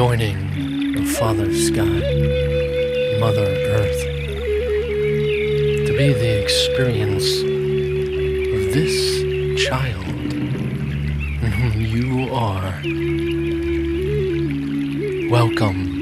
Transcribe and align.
joining 0.00 0.96
of 0.96 1.06
Father 1.18 1.52
Sky, 1.54 2.00
Mother 3.20 3.44
Earth, 3.44 4.02
to 5.86 5.94
be 5.94 6.14
the 6.14 6.42
experience 6.42 7.42
of 8.56 8.72
this 8.72 8.96
child 9.62 10.06
in 10.06 11.52
whom 11.52 11.82
you 11.82 12.32
are. 12.32 12.80
Welcome. 15.30 15.98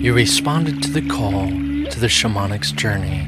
You 0.00 0.14
responded 0.14 0.80
to 0.84 0.92
the 0.92 1.02
call 1.08 1.48
to 1.48 1.98
the 1.98 2.08
shamanic's 2.08 2.70
journey, 2.70 3.24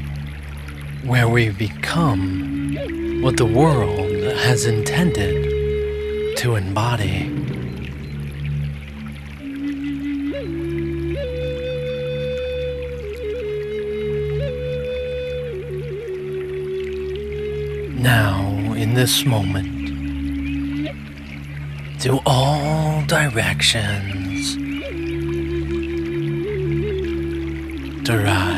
where 1.03 1.28
we 1.28 1.49
become 1.49 3.21
what 3.21 3.37
the 3.37 3.47
world 3.47 4.12
has 4.47 4.65
intended 4.65 6.37
to 6.37 6.55
embody. 6.55 7.39
Now, 18.00 18.72
in 18.72 18.94
this 18.94 19.27
moment, 19.27 19.69
to 22.00 22.19
all 22.25 23.05
directions, 23.05 24.56
derive. 28.02 28.50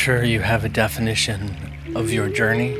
Sure 0.00 0.24
you 0.24 0.40
have 0.40 0.64
a 0.64 0.68
definition 0.70 1.54
of 1.94 2.10
your 2.10 2.26
journey, 2.30 2.72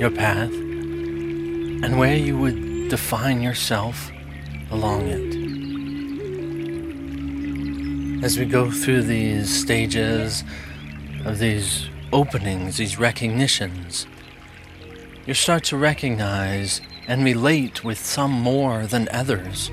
your 0.00 0.10
path, 0.10 0.50
and 0.50 1.98
where 1.98 2.16
you 2.16 2.34
would 2.34 2.88
define 2.88 3.42
yourself 3.42 4.10
along 4.70 5.06
it. 5.06 5.34
As 8.24 8.38
we 8.38 8.46
go 8.46 8.70
through 8.70 9.02
these 9.02 9.54
stages 9.54 10.44
of 11.26 11.40
these 11.40 11.90
openings, 12.10 12.78
these 12.78 12.98
recognitions, 12.98 14.06
you 15.26 15.34
start 15.34 15.62
to 15.64 15.76
recognize 15.76 16.80
and 17.06 17.22
relate 17.22 17.84
with 17.84 17.98
some 17.98 18.32
more 18.32 18.86
than 18.86 19.10
others. 19.12 19.70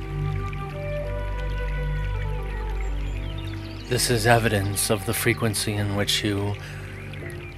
This 3.88 4.10
is 4.10 4.26
evidence 4.26 4.90
of 4.90 5.06
the 5.06 5.14
frequency 5.14 5.74
in 5.74 5.96
which 5.96 6.24
you 6.24 6.56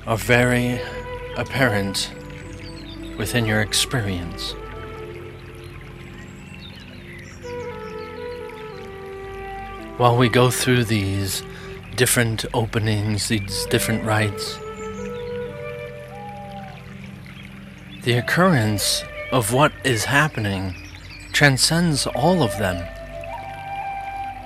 are 0.05 0.17
very 0.17 0.81
apparent 1.37 2.11
within 3.17 3.45
your 3.45 3.61
experience. 3.61 4.51
While 9.95 10.17
we 10.17 10.27
go 10.27 10.51
through 10.51 10.83
these 10.83 11.43
different 11.95 12.45
openings, 12.53 13.29
these 13.29 13.65
different 13.67 14.03
rites, 14.03 14.59
the 18.03 18.17
occurrence 18.17 19.01
of 19.31 19.53
what 19.53 19.71
is 19.85 20.03
happening 20.03 20.75
transcends 21.31 22.05
all 22.05 22.43
of 22.43 22.57
them. 22.57 22.85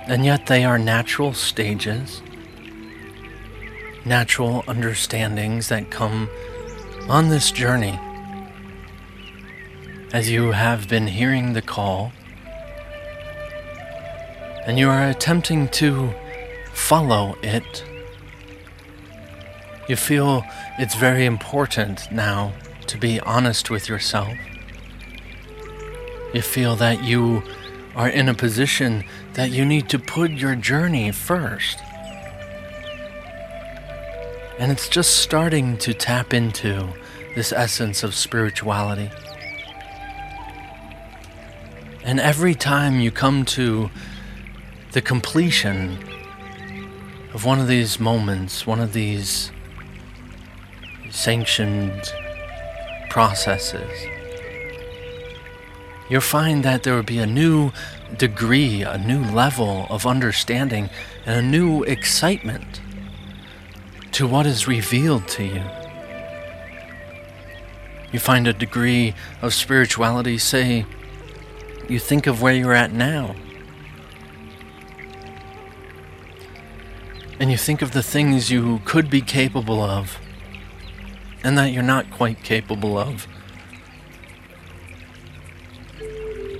And 0.06 0.24
yet 0.24 0.46
they 0.46 0.64
are 0.64 0.78
natural 0.78 1.32
stages, 1.32 2.22
natural 4.04 4.64
understandings 4.66 5.68
that 5.68 5.90
come 5.90 6.28
on 7.08 7.28
this 7.28 7.50
journey. 7.50 7.98
As 10.12 10.30
you 10.30 10.52
have 10.52 10.88
been 10.88 11.06
hearing 11.06 11.52
the 11.52 11.62
call, 11.62 12.12
and 14.66 14.78
you 14.78 14.88
are 14.88 15.08
attempting 15.08 15.68
to 15.68 16.12
follow 16.72 17.36
it, 17.42 17.84
you 19.88 19.96
feel 19.96 20.44
it's 20.78 20.94
very 20.94 21.24
important 21.24 22.10
now 22.12 22.52
to 22.86 22.98
be 22.98 23.20
honest 23.20 23.70
with 23.70 23.88
yourself. 23.88 24.32
You 26.34 26.42
feel 26.42 26.76
that 26.76 27.02
you 27.02 27.42
are 27.94 28.08
in 28.08 28.28
a 28.28 28.34
position 28.34 29.04
that 29.34 29.50
you 29.50 29.64
need 29.64 29.88
to 29.90 29.98
put 29.98 30.30
your 30.30 30.54
journey 30.54 31.12
first. 31.12 31.78
And 34.58 34.70
it's 34.70 34.88
just 34.88 35.18
starting 35.18 35.76
to 35.78 35.92
tap 35.92 36.32
into 36.32 36.88
this 37.34 37.52
essence 37.52 38.02
of 38.02 38.14
spirituality. 38.14 39.10
And 42.04 42.18
every 42.20 42.54
time 42.54 43.00
you 43.00 43.10
come 43.10 43.44
to 43.46 43.90
the 44.92 45.00
completion 45.00 45.98
of 47.32 47.44
one 47.44 47.60
of 47.60 47.68
these 47.68 47.98
moments, 47.98 48.66
one 48.66 48.80
of 48.80 48.92
these 48.92 49.50
sanctioned 51.10 52.12
processes, 53.08 53.90
you'll 56.12 56.20
find 56.20 56.62
that 56.62 56.82
there 56.82 56.94
will 56.94 57.02
be 57.02 57.18
a 57.18 57.26
new 57.26 57.72
degree, 58.18 58.82
a 58.82 58.98
new 58.98 59.24
level 59.24 59.86
of 59.88 60.06
understanding, 60.06 60.90
and 61.24 61.38
a 61.38 61.42
new 61.42 61.82
excitement 61.84 62.82
to 64.10 64.26
what 64.26 64.44
is 64.44 64.68
revealed 64.68 65.26
to 65.26 65.42
you. 65.42 65.62
You 68.12 68.18
find 68.18 68.46
a 68.46 68.52
degree 68.52 69.14
of 69.40 69.54
spirituality, 69.54 70.36
say, 70.36 70.84
you 71.88 71.98
think 71.98 72.26
of 72.26 72.42
where 72.42 72.52
you're 72.52 72.74
at 72.74 72.92
now. 72.92 73.34
And 77.40 77.50
you 77.50 77.56
think 77.56 77.80
of 77.80 77.92
the 77.92 78.02
things 78.02 78.50
you 78.50 78.82
could 78.84 79.08
be 79.08 79.22
capable 79.22 79.80
of, 79.80 80.18
and 81.42 81.56
that 81.56 81.72
you're 81.72 81.82
not 81.82 82.10
quite 82.10 82.42
capable 82.44 82.98
of. 82.98 83.26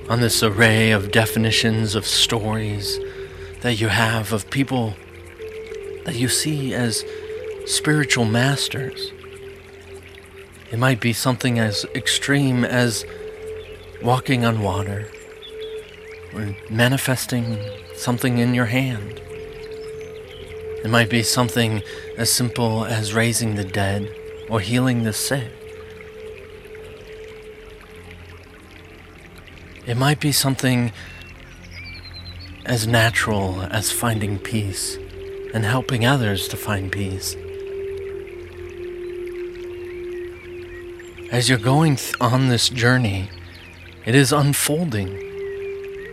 On 0.09 0.19
this 0.19 0.43
array 0.43 0.91
of 0.91 1.11
definitions 1.11 1.95
of 1.95 2.05
stories 2.05 2.99
that 3.61 3.79
you 3.79 3.87
have 3.87 4.33
of 4.33 4.49
people 4.49 4.95
that 6.05 6.15
you 6.15 6.27
see 6.27 6.73
as 6.73 7.05
spiritual 7.65 8.25
masters. 8.25 9.11
It 10.71 10.79
might 10.79 10.99
be 10.99 11.13
something 11.13 11.59
as 11.59 11.85
extreme 11.95 12.65
as 12.65 13.05
walking 14.01 14.43
on 14.43 14.61
water 14.61 15.09
or 16.33 16.55
manifesting 16.69 17.57
something 17.95 18.39
in 18.39 18.53
your 18.53 18.65
hand. 18.65 19.21
It 20.83 20.89
might 20.89 21.09
be 21.09 21.23
something 21.23 21.81
as 22.17 22.29
simple 22.29 22.83
as 22.83 23.13
raising 23.13 23.55
the 23.55 23.63
dead 23.63 24.13
or 24.49 24.59
healing 24.59 25.03
the 25.03 25.13
sick. 25.13 25.62
It 29.85 29.97
might 29.97 30.21
be 30.21 30.31
something 30.31 30.93
as 32.65 32.87
natural 32.87 33.63
as 33.63 33.91
finding 33.91 34.39
peace 34.39 34.97
and 35.53 35.65
helping 35.65 36.05
others 36.05 36.47
to 36.47 36.57
find 36.57 36.89
peace. 36.89 37.35
As 41.31 41.49
you're 41.49 41.57
going 41.57 41.97
th- 41.97 42.13
on 42.21 42.47
this 42.47 42.69
journey, 42.69 43.29
it 44.05 44.15
is 44.15 44.31
unfolding, 44.31 45.09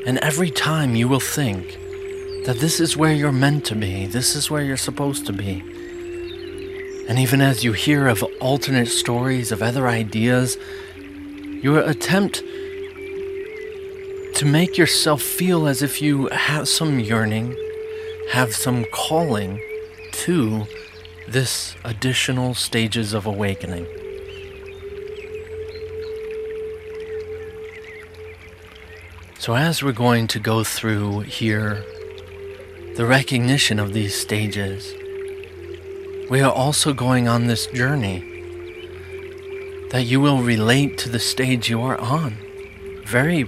and 0.05 0.19
every 0.19 0.51
time 0.51 0.97
you 0.97 1.07
will 1.07 1.21
think 1.21 1.79
that 2.47 2.57
this 2.59 2.81
is 2.81 2.97
where 2.97 3.13
you're 3.13 3.31
meant 3.31 3.65
to 3.67 3.77
be, 3.77 4.07
this 4.07 4.35
is 4.35 4.51
where 4.51 4.63
you're 4.63 4.77
supposed 4.77 5.27
to 5.27 5.33
be. 5.33 5.61
And 7.09 7.19
even 7.19 7.41
as 7.41 7.63
you 7.63 7.73
hear 7.73 8.09
of 8.09 8.25
alternate 8.41 8.89
stories, 8.89 9.53
of 9.53 9.63
other 9.63 9.87
ideas, 9.87 10.57
your 11.63 11.81
attempt 11.81 12.43
to 14.35 14.47
make 14.47 14.79
yourself 14.79 15.23
feel 15.23 15.67
as 15.67 15.83
if 15.83 16.01
you 16.01 16.29
have 16.29 16.69
some 16.69 16.99
yearning, 16.99 17.57
have 18.33 18.55
some 18.55 18.85
calling 18.93 19.61
to 20.13 20.67
this 21.29 21.77
additional 21.85 22.55
stages 22.55 23.13
of 23.13 23.27
awakening. 23.27 23.87
So, 29.39 29.55
as 29.57 29.83
we're 29.83 29.93
going 29.93 30.27
to 30.29 30.39
go 30.39 30.65
through 30.65 31.21
here 31.21 31.85
the 32.97 33.07
recognition 33.07 33.79
of 33.79 33.93
these 33.93 34.15
stages, 34.15 34.95
we 36.29 36.41
are 36.41 36.53
also 36.53 36.93
going 36.93 37.27
on 37.27 37.47
this 37.47 37.67
journey 37.67 38.21
that 39.91 40.05
you 40.05 40.21
will 40.21 40.43
relate 40.43 40.99
to 40.99 41.09
the 41.09 41.19
stage 41.19 41.69
you 41.69 41.81
are 41.83 41.99
on 41.99 42.37
very 43.11 43.43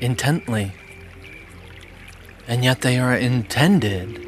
intently. 0.00 0.72
And 2.46 2.64
yet 2.64 2.80
they 2.80 2.98
are 2.98 3.14
intended 3.14 4.24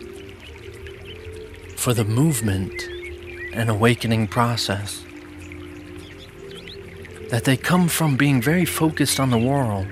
for 1.76 1.94
the 1.94 2.04
movement 2.04 2.82
and 3.54 3.70
awakening 3.70 4.28
process. 4.28 5.02
That 7.30 7.44
they 7.44 7.56
come 7.56 7.88
from 7.88 8.16
being 8.16 8.42
very 8.42 8.64
focused 8.64 9.18
on 9.18 9.30
the 9.30 9.38
world 9.38 9.86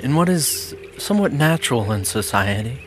in 0.00 0.14
what 0.14 0.28
is 0.28 0.74
somewhat 0.98 1.32
natural 1.32 1.92
in 1.92 2.04
society, 2.04 2.78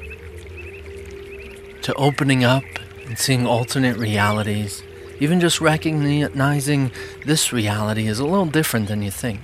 to 1.81 1.93
opening 1.93 2.43
up 2.43 2.63
and 3.05 3.17
seeing 3.17 3.47
alternate 3.47 3.97
realities, 3.97 4.83
even 5.19 5.39
just 5.39 5.61
recognizing 5.61 6.91
this 7.25 7.53
reality 7.53 8.07
is 8.07 8.19
a 8.19 8.25
little 8.25 8.45
different 8.45 8.87
than 8.87 9.01
you 9.01 9.11
think. 9.11 9.39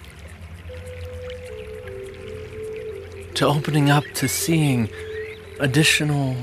To 3.44 3.50
opening 3.50 3.90
up 3.90 4.06
to 4.16 4.30
seeing 4.30 4.90
additional 5.60 6.38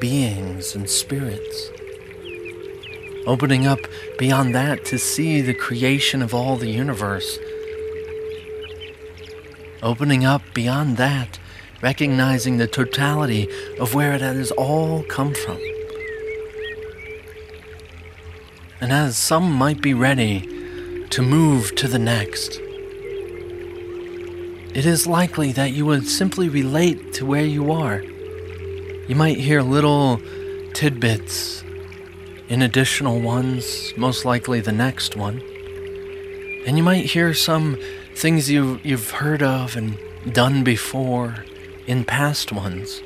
beings 0.00 0.74
and 0.74 0.88
spirits. 0.88 1.68
Opening 3.26 3.66
up 3.66 3.80
beyond 4.18 4.54
that 4.54 4.86
to 4.86 4.98
see 4.98 5.42
the 5.42 5.52
creation 5.52 6.22
of 6.22 6.32
all 6.32 6.56
the 6.56 6.70
universe 6.70 7.38
opening 9.82 10.24
up 10.24 10.42
beyond 10.54 10.96
that, 10.96 11.38
recognizing 11.82 12.56
the 12.56 12.66
totality 12.66 13.48
of 13.78 13.94
where 13.94 14.14
it 14.14 14.20
has 14.20 14.50
all 14.52 15.02
come 15.02 15.34
from. 15.34 15.58
And 18.80 18.92
as 18.92 19.16
some 19.16 19.52
might 19.52 19.82
be 19.82 19.92
ready 19.92 21.06
to 21.10 21.22
move 21.22 21.74
to 21.76 21.88
the 21.88 21.98
next, 21.98 22.61
it 24.74 24.86
is 24.86 25.06
likely 25.06 25.52
that 25.52 25.72
you 25.72 25.84
would 25.84 26.08
simply 26.08 26.48
relate 26.48 27.12
to 27.14 27.26
where 27.26 27.44
you 27.44 27.72
are. 27.72 28.02
You 29.06 29.14
might 29.14 29.36
hear 29.36 29.60
little 29.60 30.20
tidbits 30.72 31.62
in 32.48 32.62
additional 32.62 33.20
ones, 33.20 33.92
most 33.96 34.24
likely 34.24 34.60
the 34.60 34.72
next 34.72 35.16
one. 35.16 35.42
And 36.66 36.76
you 36.76 36.82
might 36.82 37.06
hear 37.06 37.34
some 37.34 37.76
things 38.14 38.50
you, 38.50 38.80
you've 38.82 39.10
heard 39.10 39.42
of 39.42 39.76
and 39.76 39.98
done 40.32 40.64
before 40.64 41.44
in 41.86 42.04
past 42.04 42.52
ones. 42.52 43.02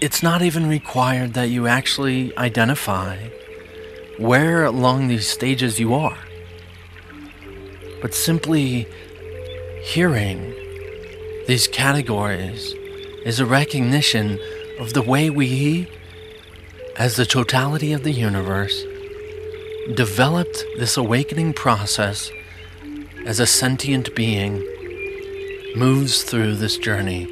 It's 0.00 0.22
not 0.22 0.42
even 0.42 0.68
required 0.68 1.34
that 1.34 1.48
you 1.48 1.66
actually 1.66 2.36
identify 2.38 3.28
where 4.18 4.64
along 4.64 5.08
these 5.08 5.26
stages 5.26 5.80
you 5.80 5.92
are, 5.94 6.18
but 8.00 8.14
simply 8.14 8.86
hearing 9.84 10.54
these 11.46 11.68
categories 11.68 12.74
is 13.26 13.38
a 13.38 13.44
recognition 13.44 14.40
of 14.80 14.94
the 14.94 15.02
way 15.02 15.28
we, 15.28 15.86
as 16.96 17.16
the 17.16 17.26
totality 17.26 17.92
of 17.92 18.02
the 18.02 18.10
universe, 18.10 18.82
developed 19.94 20.64
this 20.78 20.96
awakening 20.96 21.52
process 21.52 22.30
as 23.26 23.38
a 23.38 23.46
sentient 23.46 24.14
being 24.14 24.54
moves 25.76 26.22
through 26.22 26.56
this 26.56 26.78
journey. 26.78 27.28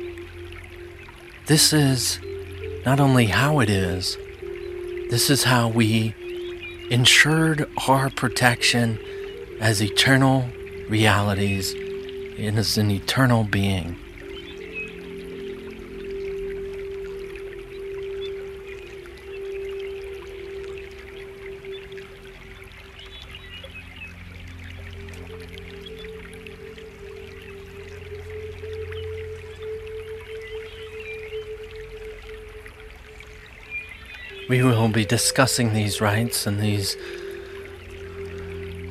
This 1.47 1.73
is 1.73 2.21
not 2.85 3.01
only 3.01 3.27
how 3.27 3.61
it 3.61 3.71
is, 3.71 4.19
this 5.09 5.31
is 5.31 5.45
how 5.45 5.69
we 5.69 6.15
ensured 6.91 7.67
our 7.89 8.11
protection 8.11 8.99
as 9.59 9.83
eternal 9.83 10.47
realities 10.91 11.75
and 12.39 12.59
as 12.59 12.79
an 12.79 12.91
eternal 12.91 13.45
being. 13.45 13.97
We 34.49 34.63
will 34.63 34.89
be 34.89 35.07
discussing 35.07 35.73
these 35.73 36.01
rites 36.03 36.47
and 36.47 36.61
these 36.61 36.97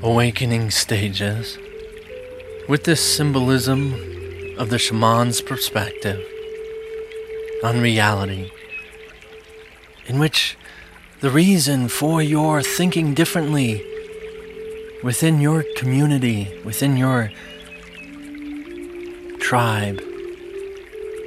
awakening 0.01 0.71
stages 0.71 1.59
with 2.71 2.85
this 2.85 3.01
symbolism 3.17 3.91
of 4.57 4.69
the 4.69 4.79
shaman's 4.79 5.41
perspective 5.41 6.25
on 7.65 7.81
reality, 7.81 8.49
in 10.05 10.17
which 10.17 10.57
the 11.19 11.29
reason 11.29 11.89
for 11.89 12.21
your 12.21 12.63
thinking 12.63 13.13
differently 13.13 13.85
within 15.03 15.41
your 15.41 15.65
community, 15.75 16.47
within 16.63 16.95
your 16.95 17.29
tribe, 19.41 19.99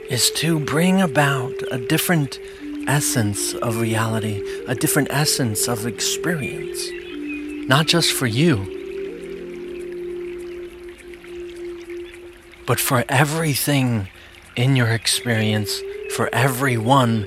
is 0.09 0.31
to 0.31 0.59
bring 0.59 1.03
about 1.03 1.53
a 1.71 1.77
different 1.77 2.41
essence 2.89 3.53
of 3.53 3.83
reality, 3.83 4.43
a 4.67 4.75
different 4.75 5.09
essence 5.11 5.69
of 5.69 5.87
experience, 5.87 6.89
not 7.69 7.87
just 7.87 8.13
for 8.13 8.27
you, 8.27 8.74
but 12.67 12.81
for 12.81 13.05
everything 13.09 14.09
in 14.57 14.77
your 14.77 14.89
experience, 14.89 15.81
for 16.15 16.29
everyone 16.33 17.27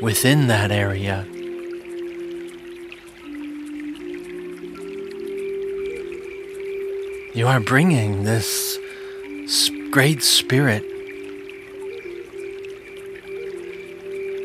within 0.00 0.46
that 0.46 0.70
area. 0.70 1.26
You 7.34 7.46
are 7.46 7.60
bringing 7.60 8.24
this 8.24 8.78
great 9.90 10.22
spirit 10.22 10.84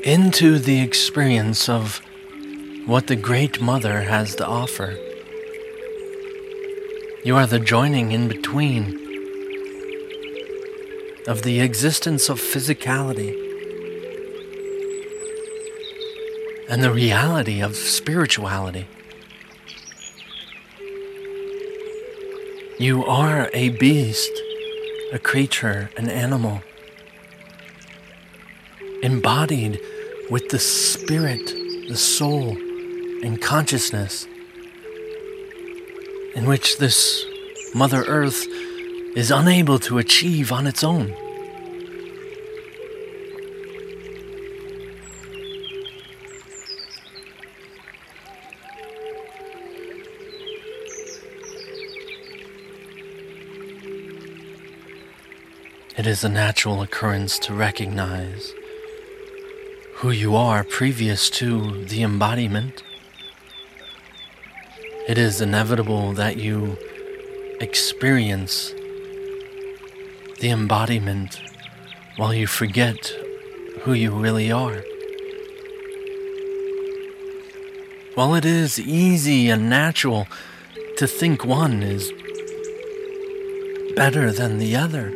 into 0.03 0.59
the 0.59 0.81
experience 0.81 1.67
of 1.67 2.01
what 2.85 3.07
the 3.07 3.15
Great 3.15 3.59
Mother 3.59 4.01
has 4.01 4.35
to 4.35 4.45
offer. 4.45 4.95
You 7.23 7.35
are 7.37 7.47
the 7.47 7.59
joining 7.59 8.11
in 8.11 8.27
between 8.27 9.04
of 11.27 11.41
the 11.41 11.59
existence 11.59 12.29
of 12.29 12.39
physicality 12.39 13.33
and 16.69 16.83
the 16.83 16.91
reality 16.91 17.61
of 17.61 17.75
spirituality. 17.75 18.87
You 22.77 23.05
are 23.05 23.49
a 23.53 23.69
beast, 23.69 24.31
a 25.13 25.19
creature, 25.19 25.89
an 25.97 26.09
animal, 26.09 26.61
embodied 29.01 29.79
with 30.29 30.49
the 30.49 30.59
spirit, 30.59 31.45
the 31.87 31.97
soul, 31.97 32.49
and 33.23 33.41
consciousness 33.41 34.27
in 36.35 36.45
which 36.45 36.77
this 36.77 37.25
Mother 37.73 38.03
Earth 38.03 38.45
is 39.15 39.31
unable 39.31 39.79
to 39.79 39.97
achieve 39.97 40.51
on 40.51 40.67
its 40.67 40.83
own. 40.83 41.15
It 55.97 56.05
is 56.05 56.25
a 56.25 56.29
natural 56.29 56.81
occurrence 56.81 57.39
to 57.39 57.53
recognize 57.53 58.53
who 59.95 60.11
you 60.11 60.35
are 60.35 60.65
previous 60.65 61.29
to 61.31 61.85
the 61.85 62.03
embodiment. 62.03 62.83
It 65.07 65.17
is 65.17 65.39
inevitable 65.39 66.11
that 66.13 66.35
you 66.35 66.77
experience 67.61 68.73
the 70.45 70.51
embodiment 70.51 71.41
while 72.17 72.31
you 72.31 72.45
forget 72.45 73.07
who 73.81 73.93
you 73.93 74.11
really 74.11 74.51
are. 74.51 74.83
While 78.13 78.35
it 78.35 78.45
is 78.45 78.79
easy 78.79 79.49
and 79.49 79.71
natural 79.71 80.27
to 80.97 81.07
think 81.07 81.43
one 81.43 81.81
is 81.81 82.13
better 83.95 84.31
than 84.31 84.59
the 84.59 84.75
other, 84.75 85.11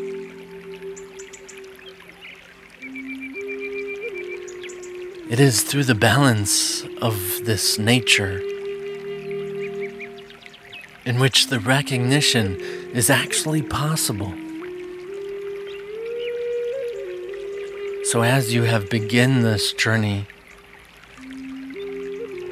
It 5.29 5.39
is 5.39 5.61
through 5.61 5.83
the 5.83 5.93
balance 5.93 6.83
of 7.03 7.45
this 7.45 7.77
nature 7.77 8.39
in 11.05 11.19
which 11.19 11.49
the 11.49 11.59
recognition 11.59 12.55
is 12.95 13.11
actually 13.11 13.61
possible. 13.61 14.33
So, 18.11 18.23
as 18.23 18.51
you 18.51 18.63
have 18.63 18.89
begun 18.89 19.41
this 19.41 19.71
journey 19.71 20.25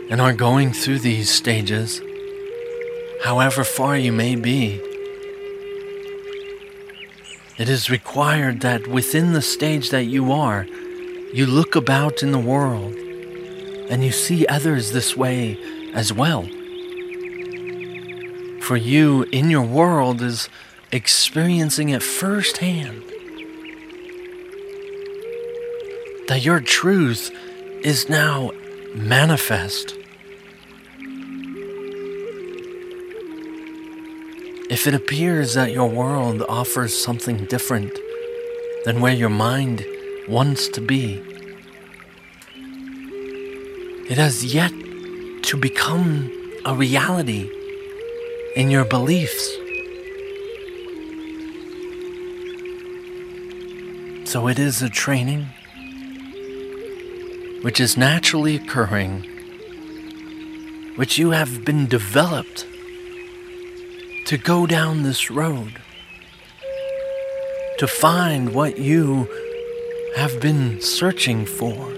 and 0.08 0.22
are 0.22 0.32
going 0.32 0.72
through 0.72 1.00
these 1.00 1.32
stages, 1.32 2.00
however 3.24 3.64
far 3.64 3.98
you 3.98 4.12
may 4.12 4.36
be, 4.36 4.80
it 7.58 7.70
is 7.70 7.90
required 7.90 8.62
that 8.62 8.86
within 8.86 9.34
the 9.34 9.42
stage 9.42 9.90
that 9.90 10.04
you 10.04 10.32
are, 10.32 10.68
you 11.34 11.48
look 11.48 11.76
about 11.76 12.22
in 12.22 12.32
the 12.32 12.38
world 12.38 12.94
and 13.90 14.04
you 14.04 14.12
see 14.12 14.46
others 14.46 14.92
this 14.92 15.18
way 15.18 15.58
as 15.96 16.14
well. 16.14 16.44
For 18.62 18.78
you 18.78 19.24
in 19.32 19.50
your 19.50 19.66
world 19.66 20.22
is 20.22 20.50
experiencing 20.92 21.90
it 21.90 22.04
firsthand. 22.04 23.02
That 26.28 26.42
your 26.44 26.60
truth 26.60 27.32
is 27.84 28.10
now 28.10 28.52
manifest. 28.94 29.96
If 34.70 34.86
it 34.86 34.94
appears 34.94 35.54
that 35.54 35.72
your 35.72 35.90
world 35.90 36.44
offers 36.50 36.94
something 36.94 37.46
different 37.46 37.98
than 38.84 39.00
where 39.02 39.14
your 39.14 39.30
mind 39.30 39.86
wants 40.28 40.68
to 40.70 40.82
be. 40.82 41.22
It 44.10 44.18
has 44.18 44.44
yet 44.54 44.72
to 45.44 45.58
become 45.58 46.32
a 46.66 46.74
reality 46.74 47.50
in 48.56 48.70
your 48.70 48.86
beliefs. 48.86 49.56
So 54.26 54.48
it 54.48 54.60
is 54.60 54.82
a 54.82 54.90
training 54.90 55.48
which 57.62 57.80
is 57.80 57.98
naturally 57.98 58.56
occurring, 58.56 59.24
which 60.96 61.18
you 61.18 61.32
have 61.32 61.66
been 61.66 61.88
developed 61.88 62.68
to 64.26 64.38
go 64.38 64.68
down 64.68 65.04
this 65.04 65.32
road, 65.32 65.82
to 67.80 67.88
find 67.88 68.54
what 68.54 68.78
you 68.78 69.28
have 70.16 70.40
been 70.40 70.82
searching 70.82 71.46
for. 71.46 71.94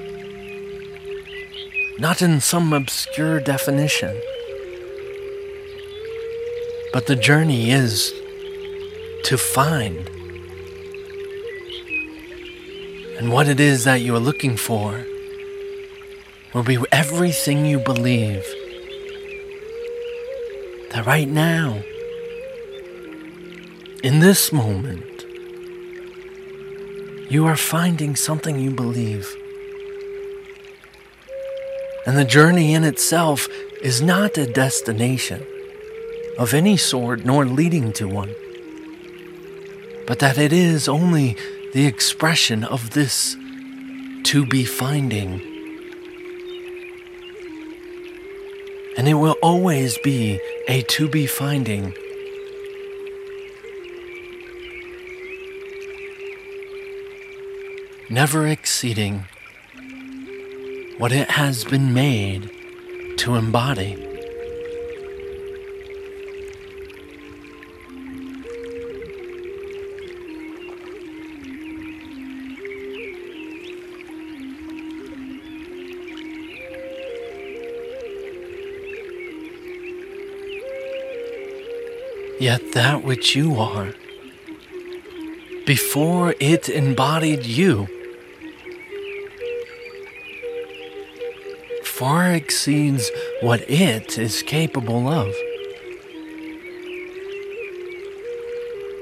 Not 1.99 2.21
in 2.21 2.39
some 2.39 2.71
obscure 2.71 3.39
definition, 3.41 4.21
but 6.93 7.07
the 7.07 7.15
journey 7.15 7.71
is 7.71 8.13
to 9.23 9.37
find. 9.37 10.09
And 13.17 13.33
what 13.33 13.49
it 13.49 13.59
is 13.59 13.83
that 13.83 14.01
you 14.01 14.15
are 14.15 14.19
looking 14.19 14.55
for 14.55 15.05
will 16.53 16.63
be 16.63 16.77
everything 16.91 17.65
you 17.65 17.79
believe 17.79 18.43
that 20.91 21.05
right 21.05 21.27
now, 21.27 21.83
in 24.03 24.19
this 24.19 24.51
moment, 24.51 25.25
you 27.29 27.45
are 27.45 27.55
finding 27.55 28.15
something 28.15 28.59
you 28.59 28.71
believe. 28.71 29.35
And 32.07 32.17
the 32.17 32.25
journey 32.25 32.73
in 32.73 32.83
itself 32.83 33.47
is 33.83 34.01
not 34.01 34.37
a 34.37 34.51
destination 34.51 35.45
of 36.39 36.55
any 36.55 36.77
sort 36.77 37.23
nor 37.23 37.45
leading 37.45 37.93
to 37.93 38.07
one, 38.07 38.33
but 40.07 40.17
that 40.19 40.39
it 40.39 40.51
is 40.51 40.87
only 40.87 41.37
the 41.73 41.85
expression 41.85 42.63
of 42.63 42.91
this 42.91 43.35
to 44.23 44.45
be 44.47 44.63
finding. 44.65 45.48
And 48.99 49.07
it 49.07 49.13
will 49.13 49.37
always 49.41 49.97
be 49.99 50.41
a 50.67 50.81
to 50.81 51.07
be 51.07 51.25
finding 51.25 51.93
never 58.09 58.45
exceeding 58.45 59.23
what 60.97 61.13
it 61.13 61.31
has 61.31 61.63
been 61.63 61.93
made 61.93 62.51
to 63.19 63.35
embody. 63.35 64.08
Yet 82.39 82.71
that 82.71 83.03
which 83.03 83.35
you 83.35 83.57
are, 83.57 83.93
before 85.65 86.35
it 86.39 86.69
embodied 86.69 87.45
you, 87.45 87.87
far 91.83 92.31
exceeds 92.31 93.11
what 93.41 93.69
it 93.69 94.17
is 94.17 94.41
capable 94.41 95.09
of. 95.09 95.27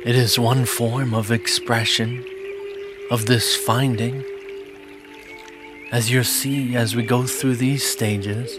It 0.03 0.15
is 0.15 0.39
one 0.39 0.65
form 0.65 1.13
of 1.13 1.31
expression 1.31 2.25
of 3.11 3.27
this 3.27 3.55
finding. 3.55 4.23
As 5.91 6.09
you'll 6.09 6.23
see 6.23 6.75
as 6.75 6.95
we 6.95 7.03
go 7.03 7.27
through 7.27 7.57
these 7.57 7.85
stages, 7.85 8.57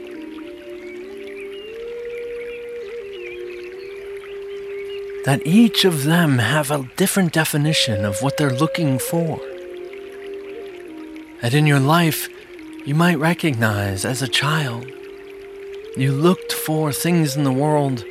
that 5.28 5.46
each 5.46 5.84
of 5.84 6.04
them 6.04 6.38
have 6.38 6.70
a 6.70 6.88
different 6.96 7.34
definition 7.34 8.02
of 8.06 8.22
what 8.22 8.38
they're 8.38 8.58
looking 8.64 8.98
for. 8.98 9.38
And 11.42 11.52
in 11.52 11.66
your 11.66 11.80
life, 11.80 12.30
you 12.86 12.94
might 12.94 13.18
recognize 13.18 14.06
as 14.06 14.22
a 14.22 14.26
child. 14.26 14.86
You 15.98 16.12
looked 16.12 16.54
for 16.54 16.92
things 16.94 17.36
in 17.36 17.44
the 17.44 17.52
world 17.52 18.06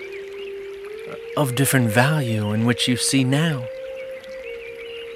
of 1.36 1.56
different 1.56 1.90
value 1.90 2.52
in 2.52 2.68
which 2.68 2.88
you 2.88 2.98
see 2.98 3.24
now 3.24 3.66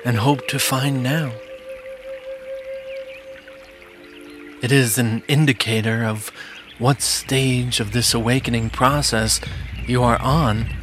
and 0.04 0.18
hope 0.18 0.48
to 0.48 0.58
find 0.58 1.04
now. 1.04 1.34
It 4.64 4.72
is 4.72 4.98
an 4.98 5.22
indicator 5.28 6.04
of 6.04 6.32
what 6.80 7.04
stage 7.04 7.80
of 7.80 7.92
this 7.92 8.16
awakening 8.16 8.72
process 8.72 9.40
you 9.86 10.02
are 10.02 10.20
on 10.20 10.81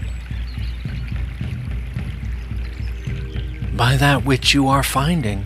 that 3.98 4.24
which 4.24 4.54
you 4.54 4.68
are 4.68 4.82
finding. 4.82 5.44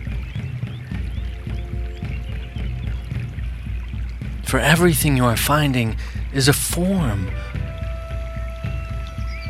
For 4.43 4.59
everything 4.59 5.17
you 5.17 5.25
are 5.25 5.37
finding 5.37 5.97
is 6.31 6.47
a 6.47 6.53
form 6.53 7.31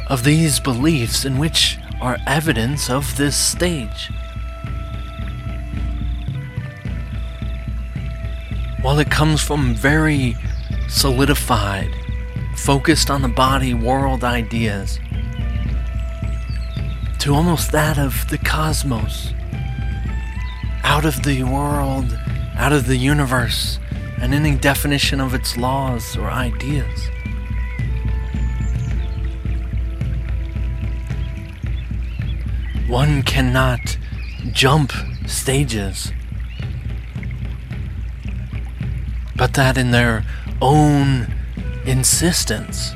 of 0.08 0.24
these 0.24 0.60
beliefs 0.60 1.26
in 1.26 1.38
which 1.38 1.78
are 2.02 2.18
evidence 2.26 2.90
of 2.90 3.18
this 3.18 3.36
stage. 3.36 4.10
While 8.82 9.00
it 9.00 9.10
comes 9.10 9.42
from 9.42 9.76
very 9.76 10.36
solidified, 10.88 11.90
focused 12.56 13.10
on 13.10 13.22
the 13.22 13.28
body 13.28 13.74
world 13.74 14.24
ideas, 14.24 15.00
to 17.24 17.34
almost 17.34 17.72
that 17.72 17.98
of 17.98 18.28
the 18.30 18.38
cosmos, 18.38 19.34
out 20.84 21.06
of 21.06 21.24
the 21.24 21.42
world, 21.44 22.20
out 22.58 22.74
of 22.74 22.86
the 22.86 22.98
universe, 22.98 23.80
and 24.20 24.34
any 24.34 24.54
definition 24.56 25.22
of 25.22 25.34
its 25.34 25.56
laws 25.56 26.18
or 26.18 26.30
ideas. 26.30 27.10
One 32.90 33.24
cannot 33.24 33.98
jump 34.52 34.92
stages, 35.26 36.12
but 39.38 39.54
that 39.54 39.78
in 39.78 39.92
their 39.92 40.26
own 40.62 41.34
insistence, 41.86 42.92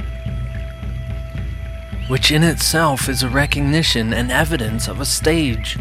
which 2.08 2.32
in 2.32 2.44
itself 2.44 3.10
is 3.10 3.24
a 3.24 3.30
recognition 3.30 4.14
and 4.14 4.32
evidence 4.32 4.88
of 4.88 5.02
a 5.02 5.06
stage. 5.06 5.78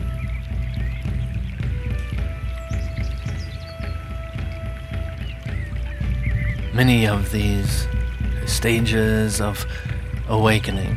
Many 6.74 7.06
of 7.06 7.30
these 7.30 7.86
stages 8.44 9.40
of 9.40 9.64
awakening 10.28 10.96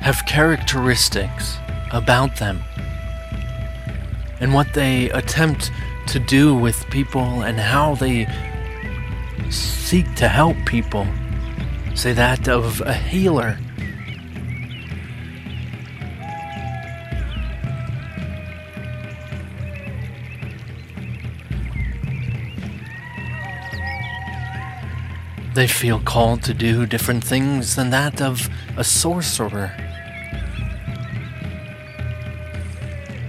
have 0.00 0.24
characteristics 0.26 1.56
about 1.92 2.36
them 2.36 2.62
and 4.40 4.52
what 4.52 4.74
they 4.74 5.08
attempt 5.10 5.70
to 6.06 6.18
do 6.18 6.54
with 6.54 6.84
people 6.90 7.42
and 7.42 7.58
how 7.58 7.94
they 7.94 8.26
seek 9.50 10.14
to 10.16 10.28
help 10.28 10.56
people. 10.66 11.06
Say 11.94 12.12
that 12.12 12.48
of 12.48 12.80
a 12.82 12.92
healer. 12.92 13.58
They 25.54 25.68
feel 25.68 26.00
called 26.00 26.42
to 26.42 26.52
do 26.52 26.84
different 26.84 27.22
things 27.24 27.76
than 27.76 27.90
that 27.90 28.20
of 28.20 28.48
a 28.76 28.84
sorcerer. 28.84 29.72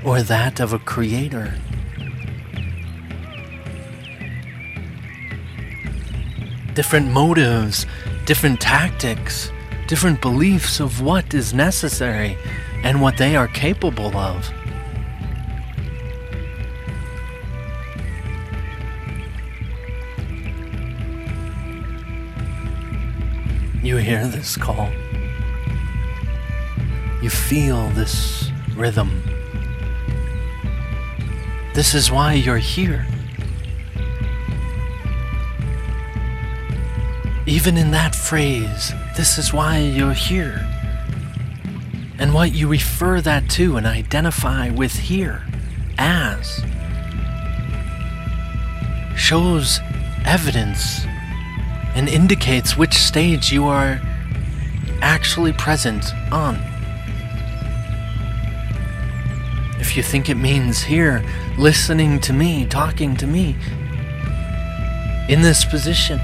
or 0.05 0.21
that 0.21 0.59
of 0.59 0.71
a 0.71 0.79
creator. 0.79 1.55
Different 6.75 7.11
motives, 7.11 7.87
different 8.25 8.59
tactics, 8.59 9.51
different 9.87 10.19
beliefs 10.19 10.79
of 10.79 11.01
what 11.01 11.33
is 11.33 11.53
necessary 11.53 12.37
and 12.83 13.01
what 13.01 13.17
they 13.17 13.35
are 13.35 13.47
capable 13.47 14.17
of. 14.17 14.51
You 23.83 23.97
hear 23.97 24.27
this 24.27 24.57
call. 24.57 24.89
You 27.21 27.29
feel 27.29 27.89
this 27.89 28.49
rhythm. 28.75 29.21
This 31.75 31.93
is 31.93 32.09
why 32.09 32.33
you're 32.33 32.57
here. 32.57 33.05
Even 37.47 37.77
in 37.77 37.91
that 37.91 38.15
phrase, 38.15 38.91
this 39.15 39.37
is 39.37 39.53
why 39.53 39.77
you're 39.77 40.13
here. 40.13 40.67
And 42.17 42.33
what 42.33 42.53
you 42.53 42.67
refer 42.67 43.21
that 43.21 43.49
to 43.51 43.77
and 43.77 43.85
identify 43.85 44.69
with 44.71 44.93
here 44.93 45.43
as 45.97 46.63
shows 49.15 49.79
evidence 50.25 51.05
and 51.93 52.09
indicates 52.09 52.75
which 52.75 52.95
stage 52.95 53.51
you 53.51 53.65
are 53.65 54.01
actually 55.01 55.53
present 55.53 56.13
on. 56.31 56.55
If 59.79 59.95
you 59.95 60.01
think 60.01 60.29
it 60.29 60.35
means 60.35 60.81
here, 60.81 61.23
listening 61.59 62.19
to 62.21 62.33
me, 62.33 62.65
talking 62.65 63.15
to 63.17 63.27
me, 63.27 63.55
in 65.29 65.41
this 65.41 65.63
position, 65.63 66.19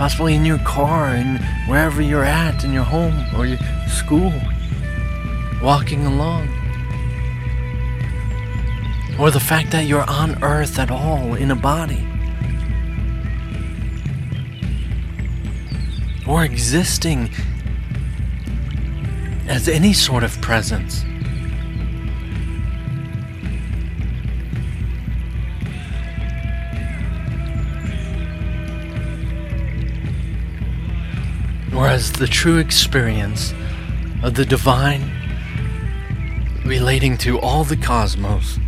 possibly 0.00 0.34
in 0.34 0.46
your 0.46 0.56
car, 0.60 1.08
and 1.08 1.38
wherever 1.68 2.00
you're 2.00 2.24
at, 2.24 2.64
in 2.64 2.72
your 2.72 2.84
home 2.84 3.22
or 3.36 3.44
your 3.44 3.58
school, 3.86 4.32
walking 5.62 6.06
along, 6.06 6.48
or 9.18 9.30
the 9.30 9.38
fact 9.38 9.70
that 9.70 9.84
you're 9.84 10.08
on 10.08 10.42
earth 10.42 10.78
at 10.78 10.90
all 10.90 11.34
in 11.34 11.50
a 11.50 11.54
body, 11.54 12.02
or 16.26 16.44
existing 16.44 17.28
as 19.48 19.68
any 19.68 19.92
sort 19.92 20.24
of 20.24 20.40
presence. 20.40 21.04
Whereas 31.80 32.12
the 32.12 32.26
true 32.26 32.58
experience 32.58 33.54
of 34.22 34.34
the 34.34 34.44
divine 34.44 35.10
relating 36.66 37.16
to 37.16 37.40
all 37.40 37.64
the 37.64 37.74
cosmos. 37.74 38.58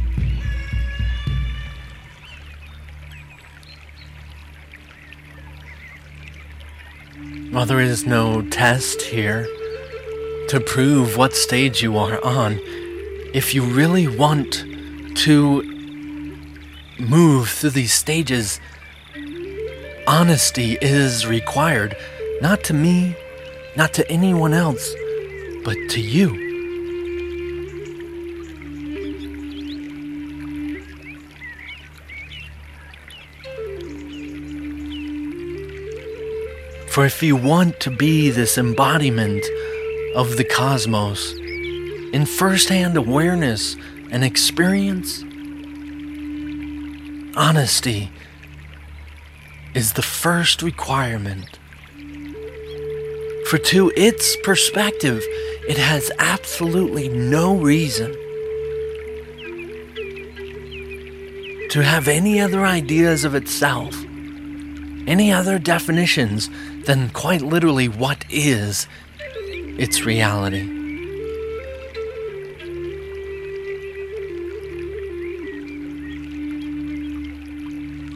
While 7.51 7.67
there 7.67 7.81
is 7.81 8.07
no 8.07 8.41
test 8.49 9.03
here 9.03 9.45
to 10.49 10.63
prove 10.67 11.19
what 11.19 11.35
stage 11.35 11.83
you 11.83 11.99
are 11.99 12.19
on, 12.25 12.59
if 13.35 13.55
you 13.55 13.63
really 13.63 14.09
want 14.09 14.65
to 15.17 15.63
move 16.99 17.51
through 17.51 17.71
these 17.71 17.93
stages, 17.93 18.59
honesty 20.07 20.79
is 20.81 21.27
required 21.27 21.95
not 22.43 22.65
to 22.65 22.75
me, 22.75 23.15
not 23.77 23.95
to 23.95 24.11
anyone 24.11 24.53
else, 24.53 24.97
but 25.63 25.77
to 25.91 26.01
you. 26.01 26.31
For 36.89 37.07
if 37.07 37.23
you 37.23 37.37
want 37.37 37.79
to 37.79 37.93
be 37.93 38.31
this 38.31 38.59
embodiment 38.59 39.47
of 40.17 40.37
the 40.37 40.45
cosmos 40.45 41.35
in 42.13 42.27
firsthand 42.27 42.97
awareness 42.97 43.77
and 44.11 44.25
experience, 44.25 45.23
honesty 47.37 48.11
is 49.75 49.93
the 49.93 50.03
first 50.03 50.61
requirement. 50.61 51.61
For 53.47 53.59
to 53.59 53.93
its 53.97 54.37
perspective, 54.37 55.23
it 55.69 55.77
has 55.77 56.11
absolutely 56.19 57.09
no 57.09 57.57
reason 57.57 58.13
to 61.71 61.83
have 61.83 62.09
any 62.09 62.41
other 62.41 62.65
ideas 62.65 63.25
of 63.25 63.35
itself, 63.35 63.95
any 65.07 65.33
other 65.33 65.59
definitions 65.59 66.51
than 66.85 67.11
quite 67.11 67.43
literally 67.43 67.89
what 67.89 68.25
is 68.31 68.87
its 69.79 70.05
reality. 70.05 70.69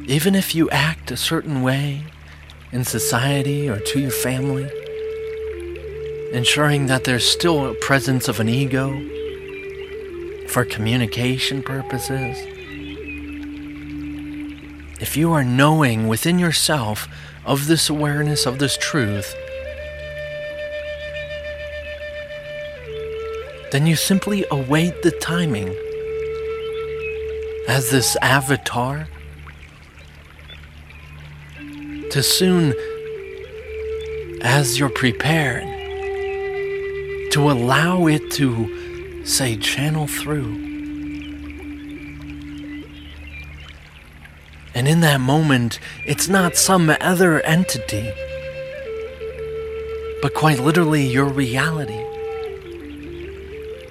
Even 0.09 0.35
if 0.35 0.55
you 0.55 0.71
act 0.71 1.11
a 1.11 1.17
certain 1.17 1.63
way 1.63 2.05
in 2.73 2.85
society 2.85 3.69
or 3.69 3.81
to 3.81 4.01
your 4.01 4.11
family, 4.11 4.71
ensuring 6.33 6.87
that 6.87 7.05
there's 7.05 7.29
still 7.29 7.67
a 7.67 7.75
presence 7.75 8.29
of 8.29 8.41
an 8.41 8.49
ego 8.49 8.91
for 10.49 10.65
communication 10.65 11.63
purposes. 11.63 12.37
If 15.01 15.17
you 15.17 15.33
are 15.33 15.45
knowing 15.45 16.09
within 16.09 16.39
yourself 16.39 17.07
of 17.45 17.67
this 17.67 17.91
awareness 17.91 18.47
of 18.47 18.59
this 18.59 18.77
truth, 18.77 19.35
then 23.73 23.87
you 23.87 23.95
simply 23.95 24.45
await 24.51 25.03
the 25.03 25.11
timing. 25.11 25.77
As 27.69 27.91
this 27.91 28.17
avatar, 28.23 29.09
to 32.11 32.23
soon 32.23 32.73
as 34.41 34.79
you're 34.79 34.89
prepared 34.89 35.76
to 37.33 37.51
allow 37.51 38.07
it 38.07 38.31
to, 38.33 39.25
say, 39.25 39.57
channel 39.57 40.07
through. 40.07 40.67
And 44.75 44.87
in 44.87 45.01
that 45.01 45.21
moment, 45.21 45.81
it's 46.05 46.29
not 46.29 46.57
some 46.57 46.95
other 47.01 47.41
entity, 47.41 48.13
but 50.21 50.35
quite 50.35 50.59
literally 50.59 51.07
your 51.07 51.25
reality. 51.25 52.05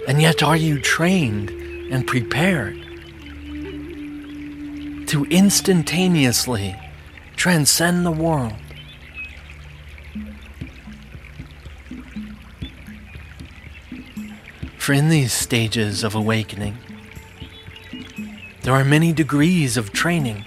And 0.08 0.22
yet, 0.22 0.44
are 0.44 0.56
you 0.56 0.80
trained 0.80 1.50
and 1.92 2.06
prepared 2.06 2.76
to 5.08 5.26
instantaneously 5.32 6.76
transcend 7.36 8.06
the 8.06 8.12
world? 8.12 8.54
For 14.86 14.94
in 14.94 15.10
these 15.10 15.34
stages 15.34 16.04
of 16.04 16.14
awakening, 16.14 16.78
there 18.62 18.76
are 18.76 18.86
many 18.86 19.14
degrees 19.14 19.78
of 19.78 19.92
training. 19.92 20.46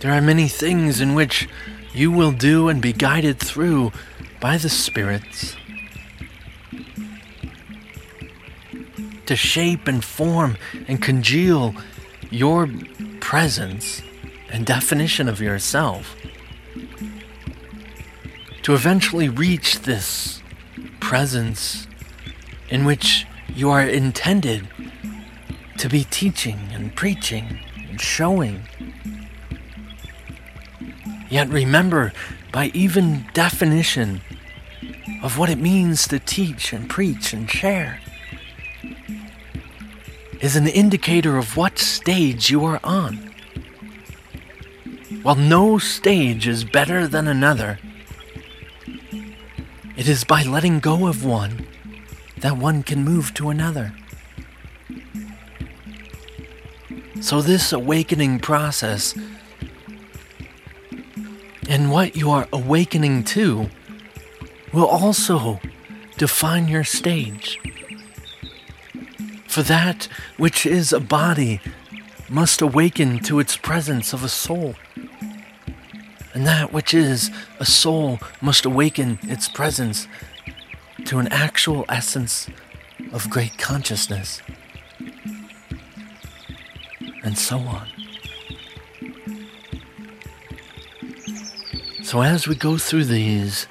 There 0.00 0.10
are 0.10 0.22
many 0.22 0.48
things 0.48 1.02
in 1.02 1.14
which 1.14 1.50
you 1.92 2.10
will 2.10 2.32
do 2.32 2.70
and 2.70 2.80
be 2.80 2.94
guided 2.94 3.38
through 3.38 3.92
by 4.40 4.56
the 4.56 4.70
spirits 4.70 5.54
to 9.26 9.36
shape 9.36 9.86
and 9.86 10.02
form 10.02 10.56
and 10.88 11.02
congeal 11.02 11.74
your 12.30 12.70
presence 13.20 14.00
and 14.48 14.64
definition 14.64 15.28
of 15.28 15.42
yourself 15.42 16.16
to 18.62 18.72
eventually 18.72 19.28
reach 19.28 19.80
this 19.80 20.39
presence 21.10 21.88
in 22.68 22.84
which 22.84 23.26
you 23.56 23.68
are 23.68 23.82
intended 23.82 24.68
to 25.76 25.88
be 25.88 26.04
teaching 26.04 26.56
and 26.70 26.94
preaching 26.94 27.58
and 27.88 28.00
showing. 28.00 28.62
Yet 31.28 31.48
remember, 31.48 32.12
by 32.52 32.66
even 32.74 33.26
definition 33.32 34.20
of 35.20 35.36
what 35.36 35.50
it 35.50 35.58
means 35.58 36.06
to 36.06 36.20
teach 36.20 36.72
and 36.72 36.88
preach 36.88 37.32
and 37.32 37.50
share, 37.50 37.98
is 40.40 40.54
an 40.54 40.68
indicator 40.68 41.38
of 41.38 41.56
what 41.56 41.80
stage 41.80 42.50
you 42.52 42.64
are 42.64 42.78
on. 42.84 43.34
While 45.24 45.34
no 45.34 45.76
stage 45.78 46.46
is 46.46 46.62
better 46.62 47.08
than 47.08 47.26
another, 47.26 47.80
it 50.00 50.08
is 50.08 50.24
by 50.24 50.42
letting 50.42 50.80
go 50.80 51.06
of 51.08 51.26
one 51.26 51.66
that 52.38 52.56
one 52.56 52.82
can 52.82 53.04
move 53.04 53.34
to 53.34 53.50
another. 53.50 53.92
So, 57.20 57.42
this 57.42 57.70
awakening 57.70 58.38
process 58.38 59.14
and 61.68 61.90
what 61.90 62.16
you 62.16 62.30
are 62.30 62.48
awakening 62.50 63.24
to 63.24 63.68
will 64.72 64.86
also 64.86 65.60
define 66.16 66.66
your 66.66 66.84
stage. 66.84 67.60
For 69.48 69.62
that 69.64 70.08
which 70.38 70.64
is 70.64 70.94
a 70.94 71.00
body 71.00 71.60
must 72.30 72.62
awaken 72.62 73.18
to 73.24 73.38
its 73.38 73.58
presence 73.58 74.14
of 74.14 74.24
a 74.24 74.30
soul 74.30 74.76
and 76.34 76.46
that 76.46 76.72
which 76.72 76.94
is 76.94 77.30
a 77.58 77.64
soul 77.64 78.18
must 78.40 78.64
awaken 78.64 79.18
its 79.22 79.48
presence 79.48 80.06
to 81.06 81.18
an 81.18 81.28
actual 81.28 81.84
essence 81.88 82.48
of 83.12 83.28
great 83.30 83.58
consciousness, 83.58 84.40
and 87.24 87.36
so 87.36 87.58
on. 87.58 87.88
So, 92.02 92.22
as 92.22 92.48
we 92.48 92.54
go 92.54 92.76
through 92.76 93.04
these 93.04 93.66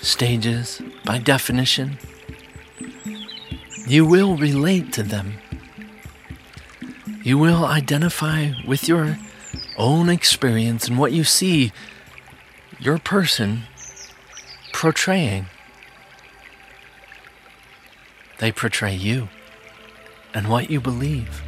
stages, 0.00 0.82
by 1.04 1.18
definition, 1.18 1.98
you 3.86 4.04
will 4.04 4.36
relate 4.36 4.92
to 4.94 5.02
them. 5.02 5.34
You 7.22 7.38
will 7.38 7.64
identify 7.64 8.52
with 8.66 8.88
your 8.88 9.16
own 9.76 10.08
experience 10.08 10.88
and 10.88 10.98
what 10.98 11.12
you 11.12 11.24
see 11.24 11.72
your 12.78 12.98
person 12.98 13.62
portraying. 14.72 15.46
They 18.38 18.52
portray 18.52 18.94
you 18.94 19.28
and 20.34 20.48
what 20.48 20.70
you 20.70 20.80
believe. 20.80 21.42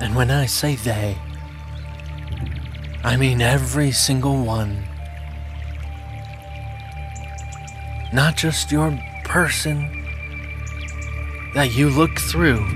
And 0.00 0.14
when 0.14 0.30
I 0.30 0.46
say 0.46 0.76
they, 0.76 1.16
I 3.04 3.18
mean 3.18 3.42
every 3.42 3.92
single 3.92 4.42
one. 4.42 4.82
Not 8.14 8.34
just 8.34 8.72
your 8.72 8.98
person 9.24 9.90
that 11.52 11.74
you 11.76 11.90
look 11.90 12.18
through, 12.18 12.66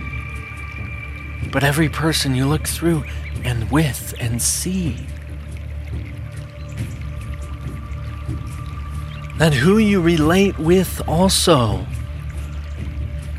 but 1.51 1.64
every 1.64 1.88
person 1.88 2.35
you 2.35 2.47
look 2.47 2.69
through 2.69 3.05
and 3.43 3.71
with 3.71 4.12
and 4.21 4.43
see. 4.43 4.99
That 9.38 9.55
who 9.55 9.79
you 9.79 10.03
relate 10.03 10.59
with 10.59 11.01
also 11.09 11.87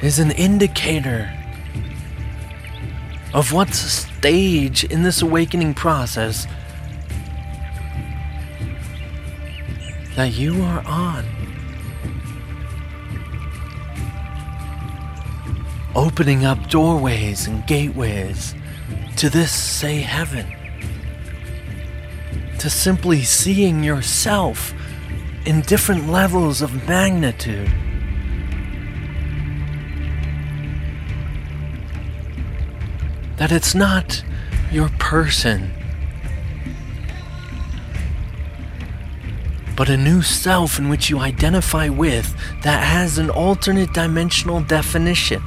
is 0.01 0.17
an 0.17 0.31
indicator 0.31 1.31
of 3.31 3.53
what 3.53 3.75
stage 3.75 4.85
in 4.85 5.03
this 5.03 5.21
awakening 5.21 5.75
process 5.75 6.47
that 10.19 10.33
you 10.33 10.61
are 10.63 10.83
on. 10.85 11.25
Opening 15.95 16.43
up 16.43 16.69
doorways 16.69 17.47
and 17.47 17.65
gateways 17.65 18.53
to 19.15 19.29
this, 19.29 19.49
say, 19.49 20.01
heaven. 20.01 20.45
To 22.57 22.69
simply 22.69 23.23
seeing 23.23 23.81
yourself 23.81 24.73
in 25.45 25.61
different 25.61 26.09
levels 26.09 26.61
of 26.61 26.85
magnitude. 26.85 27.71
That 33.37 33.53
it's 33.53 33.73
not 33.73 34.21
your 34.69 34.89
person 34.99 35.78
but 39.79 39.87
a 39.87 39.95
new 39.95 40.21
self 40.21 40.77
in 40.77 40.89
which 40.89 41.09
you 41.09 41.19
identify 41.19 41.87
with 41.87 42.35
that 42.63 42.83
has 42.83 43.17
an 43.17 43.29
alternate 43.29 43.93
dimensional 43.93 44.59
definition. 44.59 45.41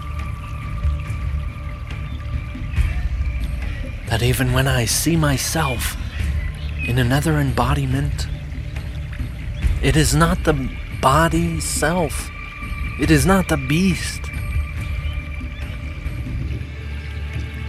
That 4.07 4.23
even 4.23 4.55
when 4.55 4.67
I 4.67 4.87
see 4.87 5.17
myself 5.17 5.99
in 6.89 6.99
another 6.99 7.39
embodiment, 7.41 8.27
it 9.83 9.97
is 9.97 10.15
not 10.15 10.45
the 10.45 10.71
body 11.03 11.61
self, 11.61 12.31
it 12.99 13.11
is 13.11 13.27
not 13.27 13.51
the 13.51 13.59
beast. 13.59 14.23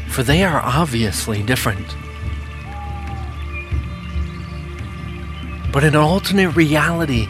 For 0.08 0.24
they 0.24 0.46
are 0.46 0.62
obviously 0.62 1.44
different. 1.44 2.03
But 5.74 5.84
an 5.84 5.96
alternate 5.96 6.52
reality, 6.52 7.28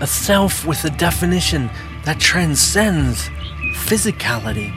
a 0.00 0.06
self 0.06 0.64
with 0.64 0.84
a 0.84 0.90
definition 0.90 1.68
that 2.04 2.20
transcends 2.20 3.28
physicality. 3.74 4.72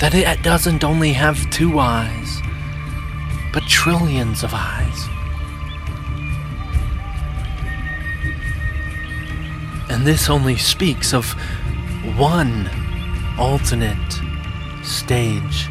That 0.00 0.14
it 0.14 0.42
doesn't 0.42 0.82
only 0.82 1.12
have 1.12 1.50
two 1.50 1.78
eyes, 1.78 2.40
but 3.52 3.62
trillions 3.64 4.42
of 4.42 4.52
eyes. 4.54 5.08
And 9.90 10.06
this 10.06 10.30
only 10.30 10.56
speaks 10.56 11.12
of 11.12 11.32
one 12.16 12.70
alternate 13.38 14.20
stage. 14.82 15.68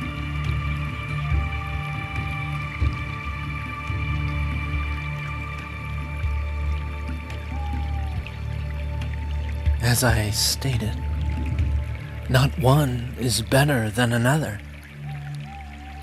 As 9.94 10.04
I 10.04 10.32
stated, 10.32 10.98
not 12.28 12.58
one 12.58 13.14
is 13.20 13.44
better 13.44 13.92
than 13.92 14.12
another, 14.12 14.60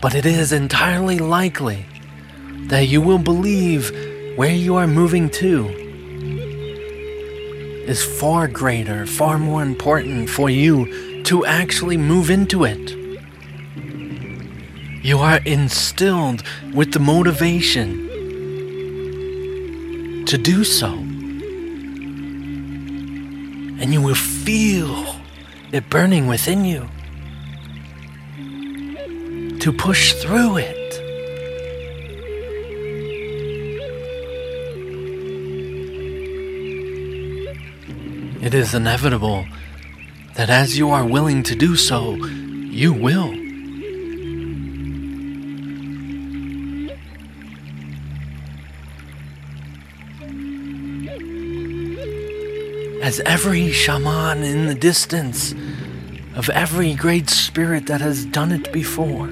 but 0.00 0.14
it 0.14 0.24
is 0.24 0.52
entirely 0.52 1.18
likely 1.18 1.86
that 2.68 2.86
you 2.86 3.00
will 3.00 3.18
believe 3.18 3.90
where 4.36 4.54
you 4.54 4.76
are 4.76 4.86
moving 4.86 5.28
to 5.30 5.66
is 7.88 8.04
far 8.04 8.46
greater, 8.46 9.06
far 9.06 9.38
more 9.38 9.64
important 9.64 10.30
for 10.30 10.48
you 10.48 11.24
to 11.24 11.44
actually 11.44 11.96
move 11.96 12.30
into 12.30 12.62
it. 12.62 12.92
You 15.04 15.18
are 15.18 15.40
instilled 15.44 16.44
with 16.72 16.92
the 16.92 17.00
motivation 17.00 18.06
to 20.26 20.38
do 20.38 20.62
so. 20.62 21.09
And 23.90 23.94
you 23.96 24.02
will 24.02 24.14
feel 24.14 25.16
it 25.72 25.90
burning 25.90 26.28
within 26.28 26.64
you 26.64 26.88
to 29.58 29.72
push 29.72 30.12
through 30.12 30.58
it. 30.58 30.76
It 38.40 38.54
is 38.54 38.74
inevitable 38.74 39.44
that 40.36 40.50
as 40.50 40.78
you 40.78 40.90
are 40.90 41.04
willing 41.04 41.42
to 41.42 41.56
do 41.56 41.74
so, 41.74 42.14
you 42.14 42.92
will. 42.92 43.39
As 53.10 53.18
every 53.26 53.72
shaman 53.72 54.44
in 54.44 54.66
the 54.66 54.74
distance 54.74 55.52
of 56.36 56.48
every 56.50 56.94
great 56.94 57.28
spirit 57.28 57.88
that 57.88 58.00
has 58.00 58.24
done 58.26 58.52
it 58.52 58.72
before 58.72 59.26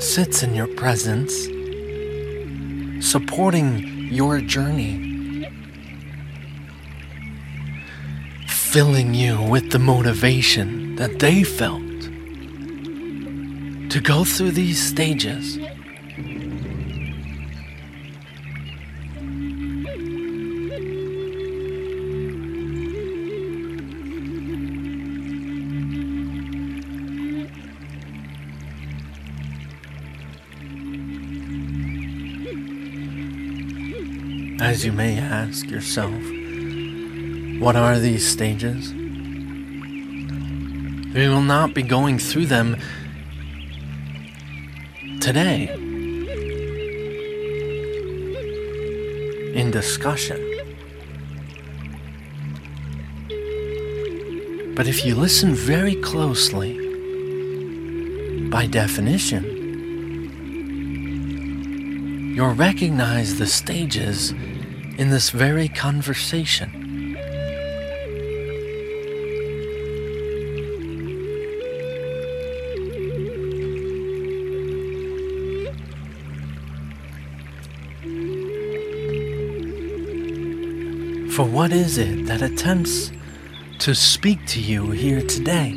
sits 0.00 0.42
in 0.42 0.54
your 0.54 0.68
presence, 0.68 1.34
supporting 3.06 4.08
your 4.10 4.40
journey, 4.40 5.44
filling 8.48 9.12
you 9.12 9.42
with 9.42 9.70
the 9.70 9.78
motivation 9.78 10.96
that 10.96 11.18
they 11.18 11.42
felt 11.42 11.82
to 13.90 14.00
go 14.02 14.24
through 14.24 14.52
these 14.52 14.82
stages. 14.82 15.58
As 34.76 34.84
you 34.84 34.92
may 34.92 35.18
ask 35.18 35.70
yourself, 35.70 36.22
what 37.58 37.76
are 37.76 37.98
these 37.98 38.30
stages? 38.30 38.92
We 41.14 41.28
will 41.30 41.40
not 41.40 41.72
be 41.72 41.82
going 41.82 42.18
through 42.18 42.44
them 42.44 42.76
today 45.22 45.70
in 49.54 49.70
discussion. 49.70 50.36
But 54.76 54.86
if 54.88 55.06
you 55.06 55.14
listen 55.14 55.54
very 55.54 55.94
closely, 56.02 56.76
by 58.50 58.66
definition, 58.66 59.44
you'll 62.36 62.52
recognize 62.52 63.38
the 63.38 63.46
stages 63.46 64.34
in 64.98 65.10
this 65.10 65.30
very 65.30 65.68
conversation. 65.68 66.86
For 81.30 81.44
what 81.44 81.70
is 81.70 81.98
it 81.98 82.24
that 82.26 82.40
attempts 82.40 83.12
to 83.80 83.94
speak 83.94 84.46
to 84.46 84.60
you 84.60 84.90
here 84.92 85.20
today? 85.20 85.72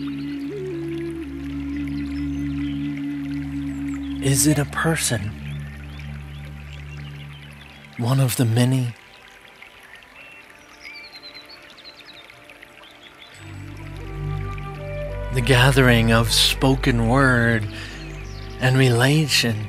Is 4.23 4.47
it 4.47 4.57
a 4.57 4.65
person? 4.65 5.33
One 7.97 8.21
of 8.21 8.37
the 8.37 8.45
many? 8.45 8.93
Gathering 15.49 16.11
of 16.11 16.31
spoken 16.31 17.07
word 17.07 17.67
and 18.59 18.77
relation 18.77 19.65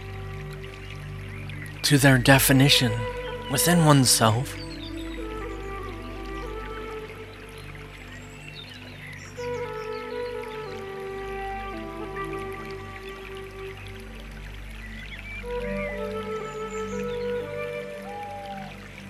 to 1.81 1.97
their 1.97 2.19
definition 2.19 2.93
within 3.51 3.87
oneself. 3.87 4.55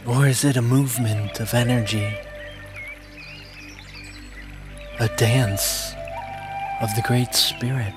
Or 0.06 0.28
is 0.28 0.44
it 0.44 0.56
a 0.56 0.62
movement 0.62 1.40
of 1.40 1.52
energy? 1.52 2.16
A 5.00 5.08
dance 5.16 5.96
of 6.80 6.94
the 6.94 7.02
Great 7.02 7.34
Spirit? 7.34 7.94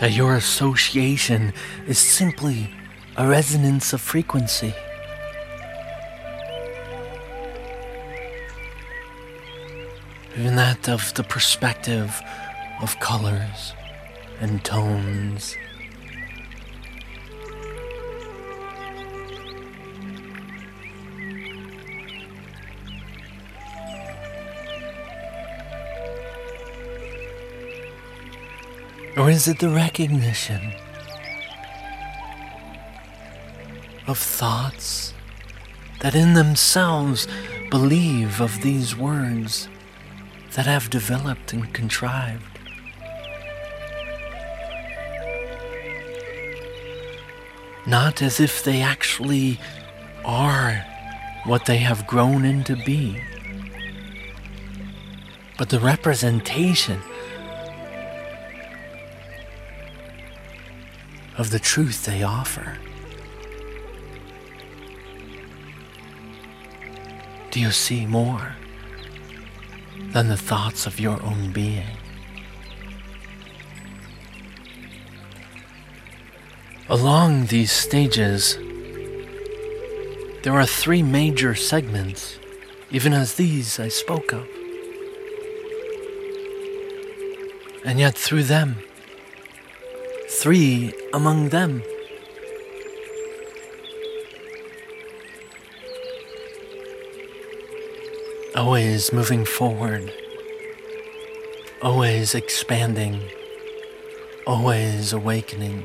That 0.00 0.12
your 0.12 0.36
association 0.36 1.52
is 1.86 1.98
simply 1.98 2.70
a 3.16 3.26
resonance 3.26 3.92
of 3.92 4.00
frequency. 4.00 4.74
Even 10.36 10.56
that 10.56 10.88
of 10.88 11.14
the 11.14 11.22
perspective 11.22 12.20
of 12.82 12.98
colors 12.98 13.72
and 14.40 14.64
tones. 14.64 15.56
Or 29.16 29.30
is 29.30 29.46
it 29.48 29.58
the 29.58 29.68
recognition 29.68 30.74
of 34.06 34.18
thoughts 34.18 35.14
that 36.00 36.14
in 36.14 36.34
themselves 36.34 37.28
believe 37.70 38.40
of 38.40 38.60
these 38.62 38.96
words 38.96 39.68
that 40.54 40.66
have 40.66 40.90
developed 40.90 41.52
and 41.52 41.72
contrived? 41.72 42.54
not 47.86 48.22
as 48.22 48.40
if 48.40 48.64
they 48.64 48.80
actually 48.80 49.58
are 50.24 50.84
what 51.44 51.66
they 51.66 51.76
have 51.78 52.06
grown 52.06 52.44
into 52.44 52.76
being, 52.84 53.20
but 55.58 55.68
the 55.68 55.80
representation 55.80 57.00
of 61.36 61.50
the 61.50 61.58
truth 61.58 62.04
they 62.04 62.22
offer. 62.22 62.78
Do 67.50 67.60
you 67.60 67.70
see 67.70 68.06
more 68.06 68.56
than 70.10 70.28
the 70.28 70.36
thoughts 70.36 70.86
of 70.86 70.98
your 70.98 71.22
own 71.22 71.52
being? 71.52 71.96
Along 76.88 77.46
these 77.46 77.72
stages, 77.72 78.58
there 80.42 80.52
are 80.52 80.66
three 80.66 81.02
major 81.02 81.54
segments, 81.54 82.38
even 82.90 83.12
as 83.12 83.34
these 83.34 83.80
I 83.80 83.88
spoke 83.88 84.32
of. 84.32 84.46
And 87.84 87.98
yet, 87.98 88.14
through 88.14 88.44
them, 88.44 88.76
three 90.44 90.92
among 91.14 91.48
them, 91.48 91.82
always 98.54 99.10
moving 99.10 99.46
forward, 99.46 100.12
always 101.80 102.34
expanding, 102.34 103.22
always 104.46 105.14
awakening. 105.14 105.82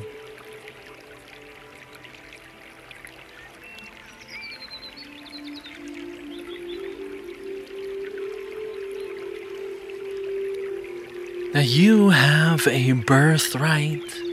that 11.53 11.65
you 11.65 12.09
have 12.09 12.67
a 12.67 12.91
birthright 12.91 14.28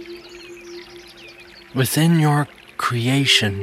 within 1.76 2.18
your 2.18 2.48
creation. 2.78 3.60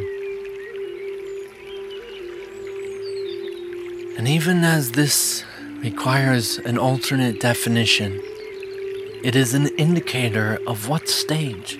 And 4.17 4.27
even 4.27 4.63
as 4.63 4.91
this 4.91 5.43
requires 5.79 6.59
an 6.59 6.77
alternate 6.77 7.41
definition, 7.41 8.21
it 9.23 9.35
is 9.35 9.55
an 9.55 9.67
indicator 9.79 10.59
of 10.67 10.87
what 10.87 11.09
stage 11.09 11.73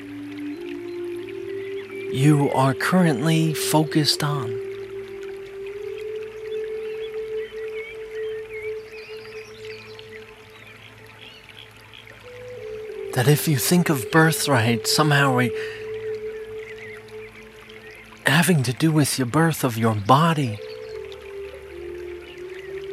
you 2.11 2.51
are 2.55 2.73
currently 2.73 3.53
focused 3.53 4.23
on. 4.23 4.59
that 13.13 13.27
if 13.27 13.47
you 13.47 13.57
think 13.57 13.89
of 13.89 14.09
birthright 14.09 14.88
somehow 14.88 15.38
having 18.43 18.61
to 18.61 18.73
do 18.73 18.91
with 18.91 19.17
your 19.17 19.25
birth 19.25 19.63
of 19.63 19.77
your 19.77 19.95
body, 19.95 20.59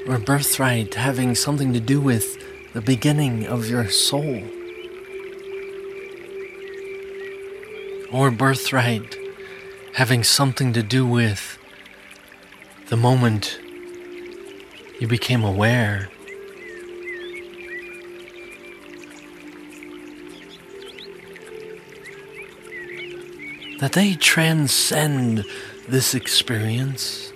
or 0.06 0.16
birthright 0.16 0.94
having 0.94 1.34
something 1.34 1.72
to 1.72 1.80
do 1.80 2.00
with 2.00 2.38
the 2.72 2.80
beginning 2.80 3.44
of 3.48 3.68
your 3.68 3.88
soul, 3.88 4.44
or 8.12 8.30
birthright 8.30 9.16
having 9.94 10.22
something 10.22 10.72
to 10.72 10.84
do 10.84 11.04
with 11.04 11.58
the 12.88 12.96
moment 12.96 13.58
you 15.00 15.08
became 15.08 15.42
aware 15.42 16.08
that 23.80 23.92
they 23.92 24.14
transcend 24.14 25.42
this 25.88 26.14
experience. 26.14 27.32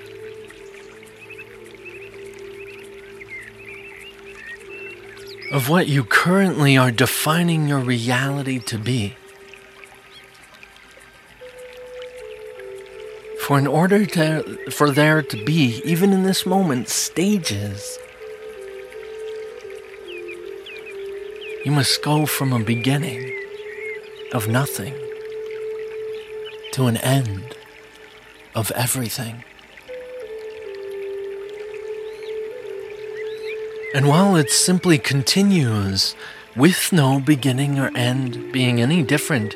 Of 5.50 5.70
what 5.70 5.88
you 5.88 6.04
currently 6.04 6.76
are 6.76 6.90
defining 6.90 7.66
your 7.66 7.78
reality 7.78 8.58
to 8.58 8.78
be. 8.78 9.16
For 13.46 13.58
in 13.58 13.66
order 13.66 14.04
to, 14.04 14.70
for 14.70 14.90
there 14.90 15.22
to 15.22 15.44
be, 15.44 15.80
even 15.84 16.12
in 16.12 16.24
this 16.24 16.44
moment, 16.44 16.88
stages, 16.88 17.98
you 21.64 21.72
must 21.72 22.02
go 22.02 22.26
from 22.26 22.52
a 22.52 22.58
beginning 22.58 23.32
of 24.32 24.48
nothing 24.48 24.94
to 26.74 26.86
an 26.86 26.96
end 26.96 27.56
of 28.52 28.72
everything. 28.72 29.44
And 33.94 34.08
while 34.08 34.34
it 34.34 34.50
simply 34.50 34.98
continues 34.98 36.16
with 36.56 36.92
no 36.92 37.20
beginning 37.20 37.78
or 37.78 37.96
end 37.96 38.52
being 38.52 38.80
any 38.80 39.04
different 39.04 39.54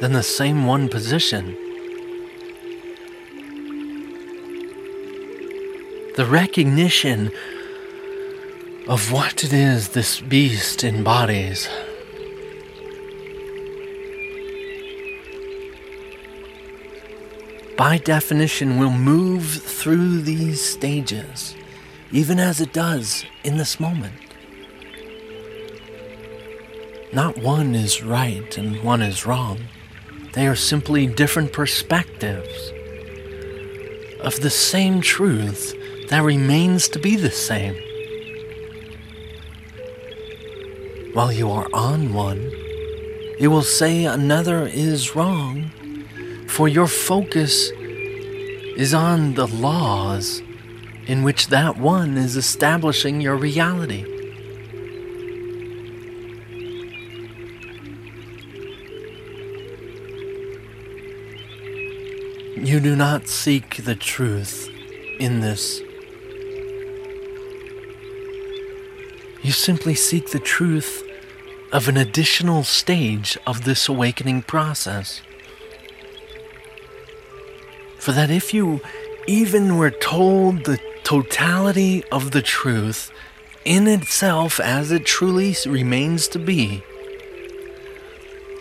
than 0.00 0.12
the 0.12 0.22
same 0.22 0.64
one 0.64 0.88
position, 0.88 1.56
the 6.14 6.26
recognition 6.30 7.32
of 8.86 9.10
what 9.10 9.42
it 9.42 9.52
is 9.52 9.88
this 9.88 10.20
beast 10.20 10.84
embodies 10.84 11.68
by 17.76 17.98
definition, 17.98 18.78
will 18.78 18.90
move 18.90 19.44
through 19.46 20.22
these 20.22 20.60
stages, 20.60 21.54
even 22.10 22.38
as 22.38 22.60
it 22.60 22.72
does 22.72 23.24
in 23.44 23.56
this 23.56 23.80
moment. 23.80 24.14
Not 27.12 27.38
one 27.38 27.74
is 27.74 28.02
right 28.02 28.56
and 28.56 28.82
one 28.82 29.02
is 29.02 29.26
wrong. 29.26 29.60
They 30.32 30.46
are 30.46 30.56
simply 30.56 31.06
different 31.06 31.52
perspectives 31.52 32.72
of 34.20 34.40
the 34.40 34.50
same 34.50 35.00
truth 35.00 35.74
that 36.08 36.22
remains 36.22 36.88
to 36.88 36.98
be 36.98 37.16
the 37.16 37.30
same. 37.30 37.76
While 41.12 41.32
you 41.32 41.50
are 41.50 41.68
on 41.74 42.14
one, 42.14 42.50
it 43.38 43.48
will 43.48 43.62
say 43.62 44.04
another 44.04 44.66
is 44.66 45.14
wrong 45.14 45.70
for 46.52 46.68
your 46.68 46.86
focus 46.86 47.70
is 48.76 48.92
on 48.92 49.32
the 49.32 49.46
laws 49.46 50.42
in 51.06 51.22
which 51.22 51.46
that 51.48 51.78
one 51.78 52.18
is 52.18 52.36
establishing 52.36 53.22
your 53.22 53.36
reality. 53.36 54.04
You 62.58 62.80
do 62.80 62.96
not 62.96 63.28
seek 63.28 63.84
the 63.84 63.94
truth 63.94 64.68
in 65.18 65.40
this. 65.40 65.80
You 69.42 69.52
simply 69.52 69.94
seek 69.94 70.32
the 70.32 70.38
truth 70.38 71.02
of 71.72 71.88
an 71.88 71.96
additional 71.96 72.62
stage 72.62 73.38
of 73.46 73.64
this 73.64 73.88
awakening 73.88 74.42
process. 74.42 75.22
For 78.02 78.10
that 78.10 78.32
if 78.32 78.52
you 78.52 78.80
even 79.28 79.76
were 79.76 79.92
told 79.92 80.64
the 80.64 80.80
totality 81.04 82.02
of 82.10 82.32
the 82.32 82.42
truth 82.42 83.12
in 83.64 83.86
itself 83.86 84.58
as 84.58 84.90
it 84.90 85.06
truly 85.06 85.54
remains 85.66 86.26
to 86.28 86.40
be, 86.40 86.82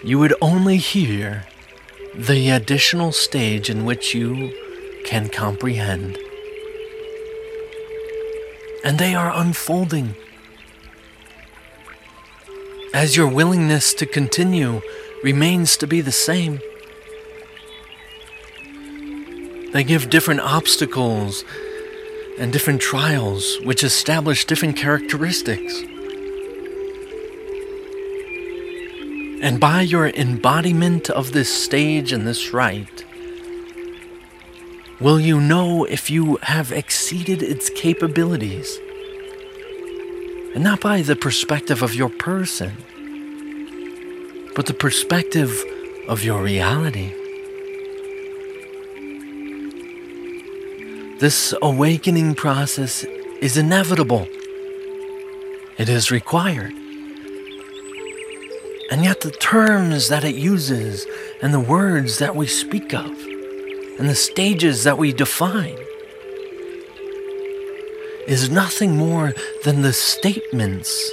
you 0.03 0.19
would 0.19 0.35
only 0.43 0.77
hear 0.77 1.47
the 2.13 2.51
additional 2.51 3.11
stage 3.11 3.67
in 3.67 3.83
which 3.83 4.13
you 4.13 4.55
can 5.05 5.27
comprehend. 5.27 6.19
And 8.85 8.99
they 8.99 9.15
are 9.15 9.31
unfolding. 9.33 10.13
As 12.93 13.17
your 13.17 13.27
willingness 13.27 13.95
to 13.95 14.05
continue 14.05 14.81
remains 15.23 15.77
to 15.77 15.87
be 15.87 15.99
the 16.01 16.11
same. 16.11 16.59
They 19.73 19.83
give 19.85 20.09
different 20.09 20.41
obstacles 20.41 21.45
and 22.37 22.51
different 22.51 22.81
trials, 22.81 23.59
which 23.61 23.83
establish 23.83 24.45
different 24.45 24.75
characteristics. 24.75 25.81
And 29.41 29.59
by 29.59 29.81
your 29.81 30.09
embodiment 30.09 31.09
of 31.09 31.31
this 31.31 31.51
stage 31.51 32.11
and 32.11 32.27
this 32.27 32.53
rite, 32.53 33.05
will 34.99 35.19
you 35.19 35.39
know 35.39 35.85
if 35.85 36.09
you 36.09 36.37
have 36.43 36.71
exceeded 36.71 37.41
its 37.41 37.69
capabilities? 37.69 38.77
And 40.53 40.63
not 40.63 40.81
by 40.81 41.01
the 41.01 41.15
perspective 41.15 41.81
of 41.81 41.95
your 41.95 42.09
person, 42.09 42.75
but 44.53 44.65
the 44.65 44.73
perspective 44.73 45.63
of 46.09 46.23
your 46.23 46.43
reality. 46.43 47.15
This 51.21 51.53
awakening 51.61 52.33
process 52.33 53.03
is 53.41 53.55
inevitable. 53.55 54.27
It 55.77 55.87
is 55.87 56.09
required. 56.09 56.73
And 58.89 59.03
yet, 59.03 59.21
the 59.21 59.29
terms 59.29 60.07
that 60.07 60.23
it 60.23 60.33
uses, 60.33 61.05
and 61.43 61.53
the 61.53 61.59
words 61.59 62.17
that 62.17 62.35
we 62.35 62.47
speak 62.47 62.95
of, 62.95 63.05
and 63.05 64.09
the 64.09 64.15
stages 64.15 64.83
that 64.83 64.97
we 64.97 65.13
define, 65.13 65.77
is 68.27 68.49
nothing 68.49 68.97
more 68.97 69.35
than 69.63 69.83
the 69.83 69.93
statements 69.93 71.11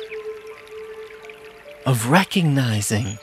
of 1.85 2.09
recognizing 2.09 3.19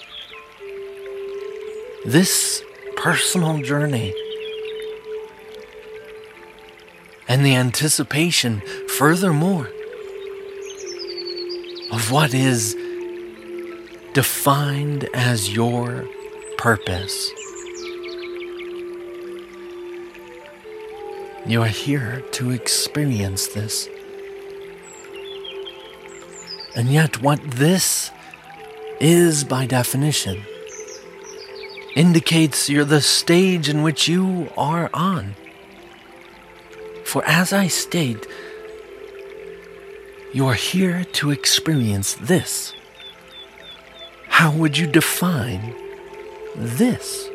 this 2.06 2.64
personal 2.96 3.58
journey 3.64 4.14
and 7.28 7.46
the 7.46 7.56
anticipation, 7.56 8.62
furthermore, 8.88 9.70
of 11.92 12.12
what 12.12 12.34
is 12.34 12.76
defined 14.14 15.10
as 15.14 15.54
your 15.54 16.08
purpose. 16.58 17.32
You 21.46 21.62
are 21.62 21.68
here 21.68 22.24
to 22.32 22.52
experience 22.52 23.48
this. 23.48 23.88
And 26.76 26.90
yet, 26.90 27.22
what 27.22 27.40
this 27.52 28.12
is 29.00 29.44
by 29.44 29.66
definition 29.66 30.42
indicates 31.96 32.70
you're 32.70 32.84
the 32.84 33.02
stage 33.02 33.70
in 33.70 33.84
which 33.84 34.08
you 34.08 34.50
are 34.58 34.90
on. 34.94 35.36
For 37.06 37.24
as 37.26 37.54
I 37.54 37.68
state, 37.68 38.28
you 40.34 40.48
are 40.48 40.56
here 40.56 41.06
to 41.14 41.32
experience 41.32 42.16
this. 42.16 42.74
How 44.28 44.52
would 44.52 44.78
you 44.78 44.88
define 44.88 45.76
this? 46.56 47.30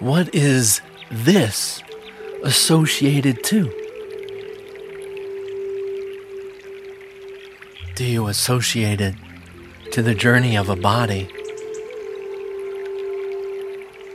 What 0.00 0.34
is 0.34 0.82
this 1.10 1.82
associated 2.42 3.42
to? 3.44 3.72
Do 7.94 8.04
you 8.04 8.26
associate 8.26 9.00
it 9.00 9.14
to 9.92 10.02
the 10.02 10.14
journey 10.14 10.56
of 10.56 10.68
a 10.68 10.76
body 10.76 11.30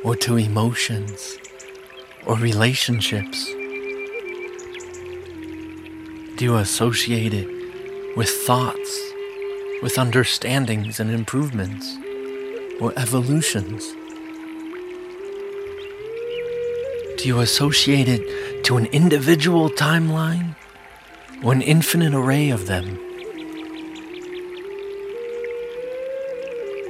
or 0.03 0.15
to 0.17 0.35
emotions 0.35 1.39
or 2.25 2.35
relationships? 2.37 3.45
Do 6.37 6.45
you 6.45 6.55
associate 6.57 7.33
it 7.33 7.47
with 8.15 8.29
thoughts, 8.29 9.11
with 9.81 9.97
understandings 9.97 10.99
and 10.99 11.11
improvements 11.11 11.97
or 12.79 12.93
evolutions? 12.97 13.85
Do 17.17 17.27
you 17.27 17.41
associate 17.41 18.07
it 18.07 18.63
to 18.63 18.77
an 18.77 18.85
individual 18.87 19.69
timeline 19.69 20.55
or 21.43 21.51
an 21.51 21.61
infinite 21.61 22.13
array 22.13 22.49
of 22.49 22.67
them? 22.67 22.95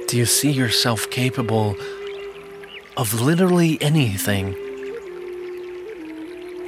Do 0.06 0.16
you 0.16 0.26
see 0.26 0.50
yourself 0.50 1.10
capable 1.10 1.76
of 2.96 3.20
literally 3.20 3.80
anything? 3.80 4.69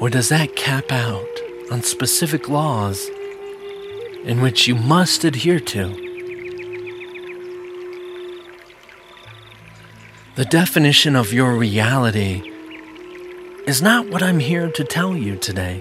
Or 0.02 0.10
does 0.10 0.30
that 0.30 0.56
cap 0.56 0.90
out 0.90 1.28
on 1.70 1.84
specific 1.84 2.48
laws 2.48 3.08
in 4.24 4.40
which 4.40 4.66
you 4.66 4.74
must 4.74 5.22
adhere 5.22 5.60
to? 5.60 5.94
The 10.34 10.44
definition 10.46 11.14
of 11.14 11.32
your 11.32 11.54
reality 11.54 12.42
is 13.68 13.80
not 13.80 14.08
what 14.08 14.24
I'm 14.24 14.40
here 14.40 14.72
to 14.72 14.82
tell 14.82 15.16
you 15.16 15.36
today. 15.36 15.80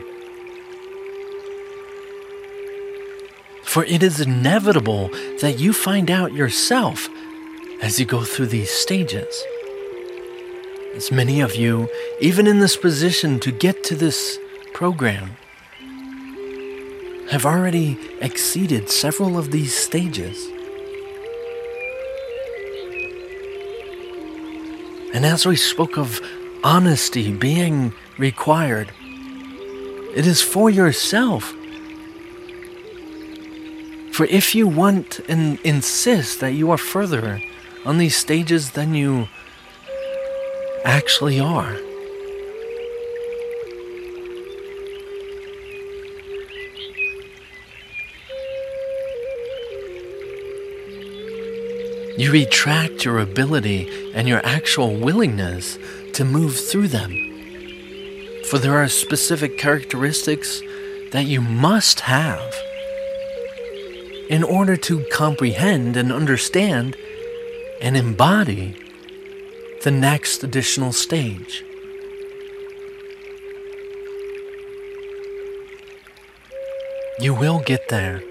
For 3.63 3.83
it 3.85 4.03
is 4.03 4.21
inevitable 4.21 5.07
that 5.41 5.55
you 5.57 5.73
find 5.73 6.11
out 6.11 6.31
yourself 6.31 7.09
as 7.81 7.99
you 7.99 8.05
go 8.05 8.23
through 8.23 8.47
these 8.47 8.69
stages. 8.69 9.43
As 10.95 11.11
many 11.11 11.41
of 11.41 11.55
you, 11.55 11.89
even 12.19 12.47
in 12.47 12.59
this 12.59 12.77
position 12.77 13.39
to 13.41 13.51
get 13.51 13.83
to 13.85 13.95
this 13.95 14.37
program, 14.73 15.31
have 17.31 17.45
already 17.45 17.97
exceeded 18.19 18.89
several 18.89 19.37
of 19.37 19.51
these 19.51 19.73
stages. 19.73 20.47
And 25.13 25.25
as 25.25 25.45
we 25.45 25.55
spoke 25.55 25.97
of 25.97 26.21
honesty 26.63 27.33
being 27.33 27.93
required. 28.17 28.91
It 30.15 30.27
is 30.27 30.41
for 30.41 30.69
yourself. 30.69 31.53
For 34.13 34.25
if 34.25 34.53
you 34.53 34.67
want 34.67 35.19
and 35.27 35.59
insist 35.61 36.39
that 36.41 36.53
you 36.53 36.69
are 36.71 36.77
further 36.77 37.41
on 37.85 37.97
these 37.97 38.15
stages 38.15 38.71
than 38.71 38.93
you 38.93 39.27
actually 40.83 41.39
are, 41.39 41.73
you 52.17 52.31
retract 52.31 53.05
your 53.05 53.19
ability 53.19 54.11
and 54.13 54.27
your 54.27 54.45
actual 54.45 54.95
willingness 54.95 55.77
to 56.13 56.25
move 56.25 56.55
through 56.55 56.87
them. 56.87 57.09
For 58.49 58.59
there 58.59 58.77
are 58.77 58.87
specific 58.87 59.57
characteristics 59.57 60.61
that 61.11 61.25
you 61.25 61.41
must 61.41 62.01
have 62.01 62.53
in 64.29 64.43
order 64.43 64.77
to 64.77 65.03
comprehend 65.11 65.97
and 65.97 66.11
understand 66.11 66.95
and 67.81 67.97
embody 67.97 68.75
the 69.83 69.91
next 69.91 70.43
additional 70.43 70.93
stage. 70.93 71.63
You 77.19 77.33
will 77.33 77.59
get 77.59 77.89
there. 77.89 78.21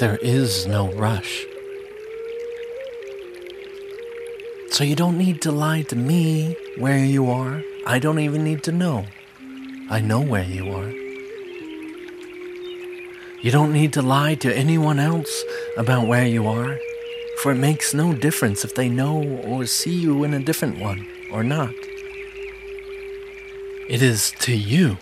There 0.00 0.16
is 0.16 0.66
no 0.66 0.92
rush. 0.92 1.44
So 4.70 4.82
you 4.82 4.96
don't 4.96 5.16
need 5.16 5.40
to 5.42 5.52
lie 5.52 5.82
to 5.82 5.96
me 5.96 6.56
where 6.78 6.98
you 6.98 7.30
are. 7.30 7.62
I 7.86 8.00
don't 8.00 8.18
even 8.18 8.42
need 8.42 8.64
to 8.64 8.72
know. 8.72 9.06
I 9.88 10.00
know 10.00 10.20
where 10.20 10.42
you 10.42 10.72
are. 10.72 10.90
You 13.42 13.50
don't 13.52 13.72
need 13.72 13.92
to 13.92 14.02
lie 14.02 14.34
to 14.36 14.56
anyone 14.56 14.98
else 14.98 15.44
about 15.76 16.08
where 16.08 16.26
you 16.26 16.48
are, 16.48 16.78
for 17.44 17.52
it 17.52 17.56
makes 17.56 17.92
no 17.92 18.14
difference 18.14 18.64
if 18.64 18.74
they 18.74 18.88
know 18.88 19.22
or 19.22 19.66
see 19.66 19.92
you 19.92 20.24
in 20.24 20.32
a 20.32 20.42
different 20.42 20.78
one 20.78 21.06
or 21.30 21.44
not. 21.44 21.74
It 23.86 24.00
is 24.00 24.32
to 24.38 24.56
you 24.56 24.96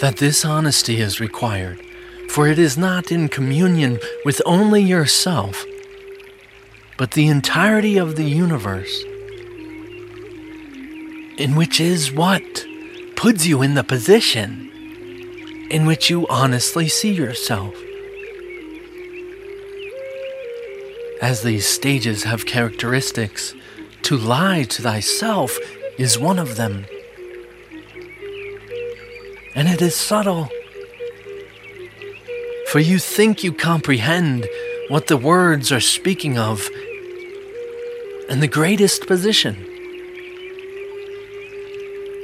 that 0.00 0.16
this 0.16 0.44
honesty 0.44 1.00
is 1.00 1.20
required, 1.20 1.80
for 2.28 2.48
it 2.48 2.58
is 2.58 2.76
not 2.76 3.12
in 3.12 3.28
communion 3.28 4.00
with 4.24 4.42
only 4.44 4.82
yourself 4.82 5.64
but 6.96 7.12
the 7.12 7.28
entirety 7.28 7.96
of 7.96 8.16
the 8.16 8.24
universe, 8.24 9.04
in 11.38 11.54
which 11.54 11.78
is 11.80 12.10
what 12.10 12.66
puts 13.14 13.46
you 13.46 13.62
in 13.62 13.74
the 13.74 13.84
position 13.84 14.68
in 15.70 15.86
which 15.86 16.10
you 16.10 16.26
honestly 16.26 16.88
see 16.88 17.12
yourself. 17.12 17.76
As 21.20 21.42
these 21.42 21.66
stages 21.66 22.22
have 22.22 22.46
characteristics, 22.46 23.54
to 24.02 24.16
lie 24.16 24.62
to 24.62 24.82
thyself 24.82 25.58
is 25.98 26.18
one 26.18 26.38
of 26.38 26.56
them. 26.56 26.86
And 29.56 29.68
it 29.68 29.82
is 29.82 29.96
subtle. 29.96 30.48
For 32.68 32.78
you 32.78 32.98
think 32.98 33.42
you 33.42 33.52
comprehend 33.52 34.46
what 34.88 35.08
the 35.08 35.16
words 35.16 35.72
are 35.72 35.80
speaking 35.80 36.38
of 36.38 36.68
in 38.28 38.38
the 38.38 38.48
greatest 38.48 39.06
position. 39.08 39.56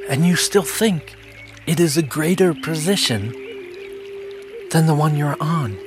And 0.07 0.25
you 0.25 0.37
still 0.37 0.63
think 0.63 1.15
it 1.67 1.79
is 1.79 1.97
a 1.97 2.01
greater 2.01 2.53
position 2.53 3.31
than 4.71 4.85
the 4.85 4.95
one 4.95 5.17
you're 5.17 5.37
on. 5.41 5.77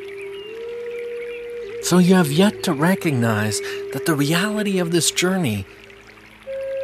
So 1.89 1.97
you 1.97 2.16
have 2.16 2.30
yet 2.30 2.62
to 2.64 2.74
recognize 2.74 3.62
that 3.95 4.05
the 4.05 4.14
reality 4.14 4.78
of 4.78 4.91
this 4.91 5.11
journey 5.11 5.64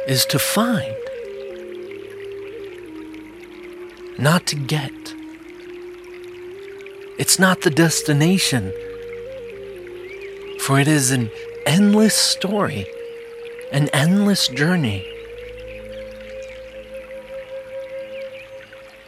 is 0.07 0.25
to 0.25 0.39
find 0.39 0.95
not 4.17 4.47
to 4.47 4.55
get. 4.55 4.91
It's 7.19 7.37
not 7.37 7.61
the 7.61 7.69
destination, 7.69 8.73
for 10.61 10.79
it 10.79 10.87
is 10.87 11.11
an 11.11 11.29
endless 11.67 12.15
story, 12.15 12.87
an 13.71 13.89
endless 13.89 14.47
journey. 14.47 15.05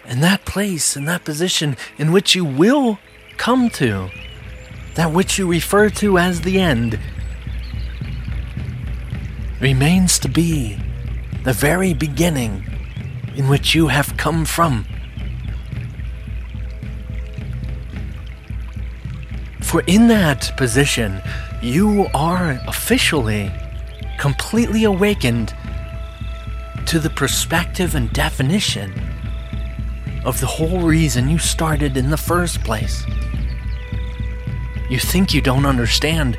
And 0.05 0.21
that 0.21 0.45
place 0.45 0.95
and 0.95 1.07
that 1.07 1.25
position 1.25 1.75
in 1.97 2.11
which 2.11 2.35
you 2.35 2.45
will 2.45 2.99
come 3.37 3.71
to, 3.71 4.11
that 4.97 5.13
which 5.13 5.37
you 5.37 5.47
refer 5.47 5.91
to 5.91 6.17
as 6.17 6.41
the 6.41 6.59
end, 6.59 6.99
remains 9.61 10.17
to 10.17 10.27
be 10.27 10.75
the 11.43 11.53
very 11.53 11.93
beginning 11.93 12.65
in 13.35 13.47
which 13.47 13.75
you 13.75 13.89
have 13.89 14.17
come 14.17 14.43
from. 14.43 14.87
For 19.61 19.83
in 19.85 20.07
that 20.07 20.57
position, 20.57 21.21
you 21.61 22.07
are 22.15 22.59
officially 22.67 23.51
completely 24.17 24.83
awakened 24.83 25.53
to 26.87 26.97
the 26.97 27.11
perspective 27.11 27.93
and 27.93 28.11
definition 28.13 28.91
of 30.25 30.39
the 30.39 30.47
whole 30.47 30.79
reason 30.79 31.29
you 31.29 31.37
started 31.37 31.97
in 31.97 32.09
the 32.09 32.17
first 32.17 32.63
place. 32.63 33.05
You 34.89 34.99
think 34.99 35.33
you 35.33 35.41
don't 35.41 35.65
understand 35.65 36.37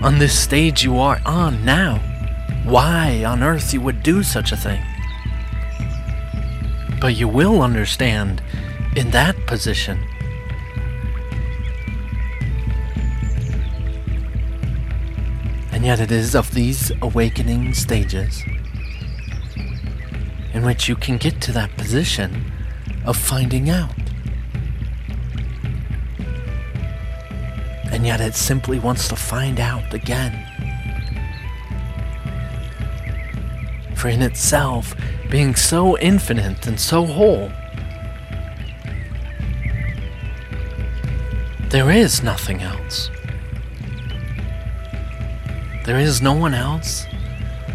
on 0.00 0.18
this 0.18 0.38
stage 0.38 0.84
you 0.84 0.98
are 0.98 1.20
on 1.24 1.64
now 1.64 1.98
why 2.64 3.24
on 3.24 3.42
earth 3.42 3.72
you 3.72 3.80
would 3.80 4.02
do 4.02 4.22
such 4.22 4.52
a 4.52 4.56
thing. 4.56 4.82
But 7.00 7.16
you 7.16 7.28
will 7.28 7.62
understand 7.62 8.42
in 8.96 9.10
that 9.12 9.36
position 9.46 9.98
And 15.78 15.86
yet, 15.86 16.00
it 16.00 16.10
is 16.10 16.34
of 16.34 16.52
these 16.54 16.90
awakening 17.02 17.72
stages 17.72 18.42
in 20.52 20.64
which 20.64 20.88
you 20.88 20.96
can 20.96 21.18
get 21.18 21.40
to 21.42 21.52
that 21.52 21.76
position 21.76 22.50
of 23.06 23.16
finding 23.16 23.70
out. 23.70 24.07
And 27.90 28.06
yet, 28.06 28.20
it 28.20 28.34
simply 28.34 28.78
wants 28.78 29.08
to 29.08 29.16
find 29.16 29.58
out 29.58 29.92
again. 29.94 30.46
For 33.94 34.08
in 34.08 34.22
itself, 34.22 34.94
being 35.30 35.54
so 35.54 35.98
infinite 35.98 36.66
and 36.66 36.78
so 36.78 37.04
whole, 37.04 37.50
there 41.70 41.90
is 41.90 42.22
nothing 42.22 42.62
else. 42.62 43.10
There 45.84 45.98
is 45.98 46.22
no 46.22 46.34
one 46.34 46.54
else. 46.54 47.06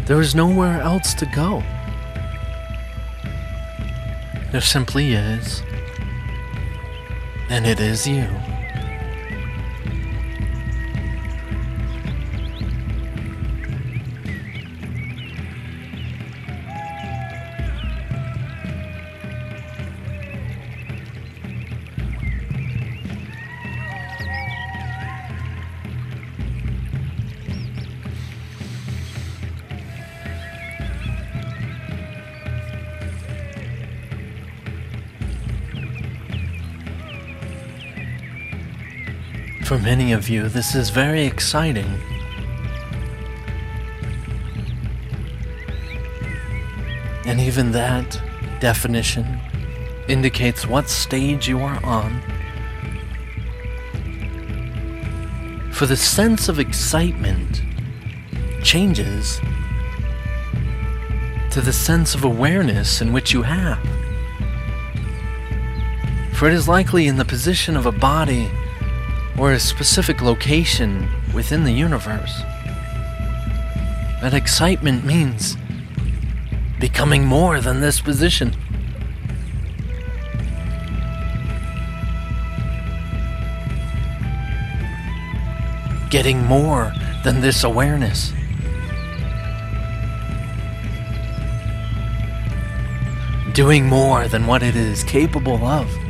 There 0.06 0.20
is 0.20 0.34
nowhere 0.34 0.80
else 0.80 1.14
to 1.14 1.26
go. 1.26 1.62
There 4.52 4.60
simply 4.60 5.14
is. 5.14 5.62
And 7.50 7.66
it 7.66 7.80
is 7.80 8.06
you. 8.06 8.28
For 39.74 39.80
many 39.80 40.12
of 40.12 40.28
you, 40.28 40.48
this 40.48 40.76
is 40.76 40.90
very 40.90 41.26
exciting. 41.26 42.00
And 47.26 47.40
even 47.40 47.72
that 47.72 48.22
definition 48.60 49.26
indicates 50.06 50.64
what 50.64 50.88
stage 50.88 51.48
you 51.48 51.58
are 51.58 51.84
on. 51.84 52.22
For 55.72 55.86
the 55.86 55.96
sense 55.96 56.48
of 56.48 56.60
excitement 56.60 57.60
changes 58.62 59.40
to 61.50 61.60
the 61.60 61.72
sense 61.72 62.14
of 62.14 62.22
awareness 62.22 63.00
in 63.00 63.12
which 63.12 63.32
you 63.32 63.42
have. 63.42 63.84
For 66.32 66.46
it 66.46 66.54
is 66.54 66.68
likely 66.68 67.08
in 67.08 67.16
the 67.16 67.24
position 67.24 67.76
of 67.76 67.86
a 67.86 67.92
body 67.92 68.48
or 69.38 69.52
a 69.52 69.58
specific 69.58 70.22
location 70.22 71.08
within 71.34 71.64
the 71.64 71.72
universe. 71.72 72.42
That 74.20 74.32
excitement 74.32 75.04
means 75.04 75.56
becoming 76.80 77.24
more 77.24 77.60
than 77.60 77.80
this 77.80 78.00
position. 78.00 78.54
Getting 86.10 86.44
more 86.44 86.92
than 87.24 87.40
this 87.40 87.64
awareness. 87.64 88.32
Doing 93.52 93.86
more 93.86 94.28
than 94.28 94.46
what 94.46 94.62
it 94.62 94.76
is 94.76 95.02
capable 95.04 95.64
of. 95.64 96.03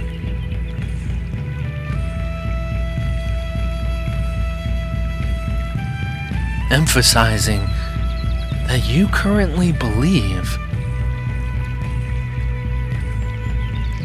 Emphasizing 6.74 7.60
that 8.66 8.82
you 8.84 9.06
currently 9.06 9.70
believe 9.70 10.58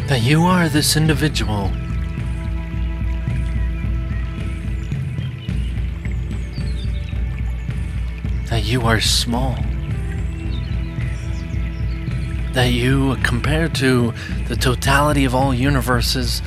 that 0.08 0.22
you 0.22 0.44
are 0.44 0.70
this 0.70 0.96
individual. 0.96 1.72
That 8.52 8.62
you 8.66 8.82
are 8.84 9.00
small. 9.00 9.56
That 12.54 12.72
you, 12.72 13.16
compared 13.24 13.74
to 13.76 14.14
the 14.48 14.56
totality 14.56 15.26
of 15.26 15.34
all 15.34 15.56
universes, 15.56 16.44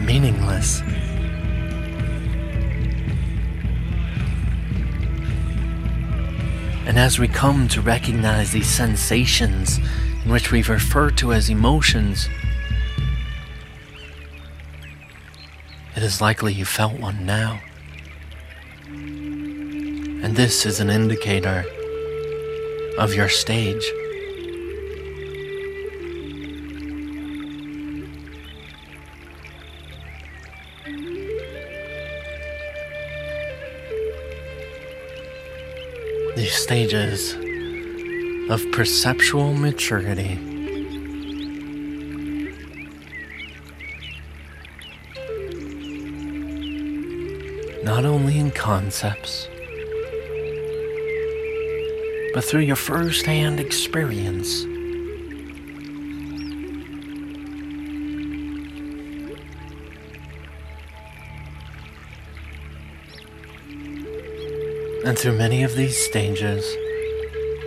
meaningless. 0.00 0.80
And 6.86 6.98
as 7.00 7.18
we 7.18 7.26
come 7.26 7.66
to 7.68 7.80
recognize 7.80 8.52
these 8.52 8.68
sensations 8.68 9.78
in 10.24 10.30
which 10.30 10.52
we've 10.52 10.68
referred 10.68 11.16
to 11.18 11.32
as 11.32 11.50
emotions, 11.50 12.28
it 15.96 16.02
is 16.02 16.20
likely 16.20 16.52
you 16.52 16.64
felt 16.64 16.98
one 17.00 17.26
now. 17.26 17.60
And 18.86 20.36
this 20.36 20.64
is 20.64 20.78
an 20.78 20.88
indicator 20.88 21.64
of 22.98 23.14
your 23.14 23.28
stage. 23.28 23.84
Stages 36.66 37.34
of 38.50 38.60
perceptual 38.72 39.54
maturity. 39.54 40.34
Not 47.84 48.04
only 48.04 48.40
in 48.40 48.50
concepts, 48.50 49.46
but 52.34 52.42
through 52.42 52.62
your 52.62 52.74
first 52.74 53.26
hand 53.26 53.60
experience. 53.60 54.66
And 65.06 65.16
through 65.16 65.38
many 65.38 65.62
of 65.62 65.76
these 65.76 65.96
stages, 65.96 66.64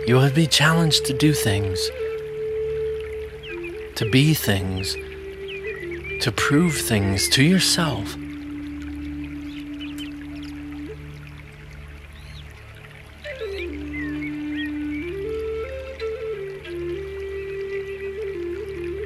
you 0.06 0.16
will 0.16 0.30
be 0.30 0.46
challenged 0.46 1.06
to 1.06 1.14
do 1.14 1.32
things, 1.32 1.80
to 3.94 4.06
be 4.12 4.34
things, 4.34 4.92
to 6.22 6.30
prove 6.36 6.76
things 6.76 7.30
to 7.30 7.42
yourself. 7.42 8.14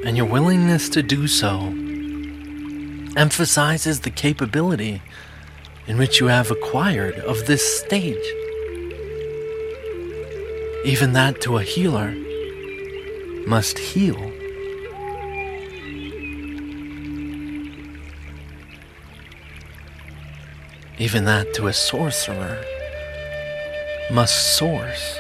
And 0.04 0.16
your 0.16 0.26
willingness 0.26 0.88
to 0.88 1.04
do 1.04 1.28
so 1.28 1.72
emphasizes 3.16 4.00
the 4.00 4.10
capability 4.10 5.02
in 5.86 5.98
which 5.98 6.20
you 6.20 6.26
have 6.26 6.50
acquired 6.50 7.16
of 7.20 7.46
this 7.46 7.80
stage. 7.80 8.26
Even 10.84 11.12
that 11.12 11.40
to 11.42 11.58
a 11.58 11.62
healer 11.62 12.14
must 13.46 13.78
heal. 13.78 14.32
Even 20.98 21.24
that 21.24 21.52
to 21.54 21.66
a 21.66 21.72
sorcerer 21.72 22.64
must 24.10 24.56
source. 24.56 25.18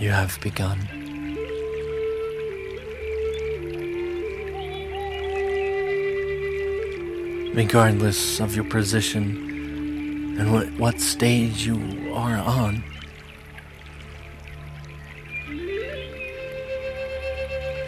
You 0.00 0.10
have 0.10 0.40
begun. 0.40 1.01
Regardless 7.54 8.40
of 8.40 8.56
your 8.56 8.64
position 8.64 10.36
and 10.38 10.52
what, 10.52 10.72
what 10.78 10.98
stage 10.98 11.66
you 11.66 12.10
are 12.14 12.38
on, 12.38 12.82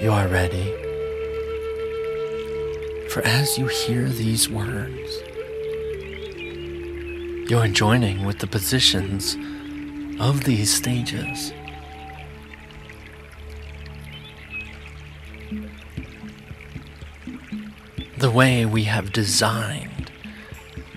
you 0.03 0.13
are 0.13 0.29
ready. 0.29 0.71
For 3.09 3.23
as 3.25 3.57
you 3.57 3.67
hear 3.69 4.11
these 4.11 4.51
words, 4.51 5.23
you 7.51 7.57
are 7.59 7.69
joining 7.69 8.27
with 8.27 8.41
the 8.41 8.47
positions 8.47 9.39
of 10.21 10.45
these 10.45 10.71
stages. 10.71 11.55
Way 18.35 18.67
we 18.67 18.83
have 18.85 19.13
designed 19.13 20.11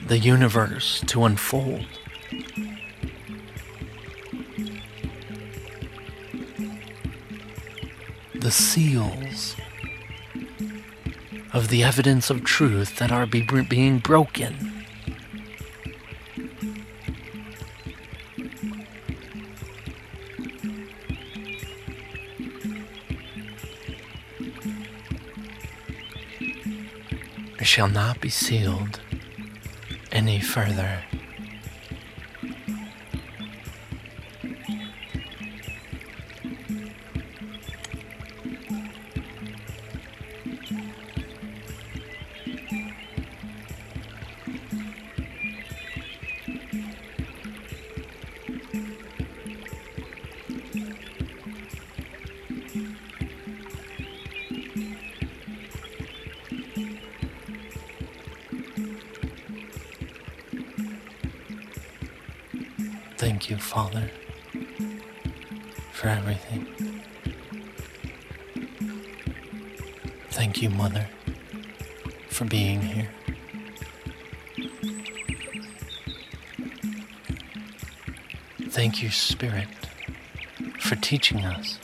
the 0.08 0.18
universe 0.18 1.04
to 1.06 1.24
unfold. 1.24 1.86
The 8.34 8.50
seals 8.50 9.56
of 11.54 11.68
the 11.68 11.84
evidence 11.84 12.32
of 12.32 12.44
truth 12.44 12.98
that 12.98 13.12
are 13.12 13.28
be- 13.28 13.42
being 13.70 14.00
broken. 14.00 14.67
Shall 27.78 27.88
not 27.88 28.20
be 28.20 28.28
sealed 28.28 29.00
any 30.12 30.42
further. 30.42 31.04
Thank 63.28 63.50
you, 63.50 63.58
Father, 63.58 64.10
for 65.92 66.08
everything. 66.08 66.66
Thank 70.30 70.62
you, 70.62 70.70
Mother, 70.70 71.10
for 72.30 72.46
being 72.46 72.80
here. 72.80 73.10
Thank 78.70 79.04
you, 79.04 79.10
Spirit, 79.10 79.68
for 80.80 80.96
teaching 80.96 81.44
us. 81.44 81.80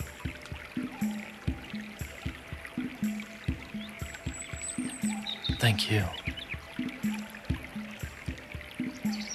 Thank 5.59 5.91
you. 5.91 6.05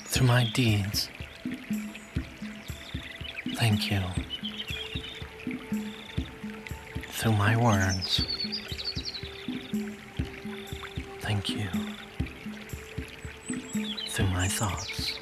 Through 0.06 0.26
my 0.26 0.50
deeds, 0.54 1.10
Thank 3.58 3.90
you. 3.90 4.00
Through 7.08 7.32
my 7.32 7.56
words, 7.56 8.24
thank 11.20 11.48
you. 11.50 11.68
Through 14.10 14.28
my 14.28 14.46
thoughts, 14.46 15.17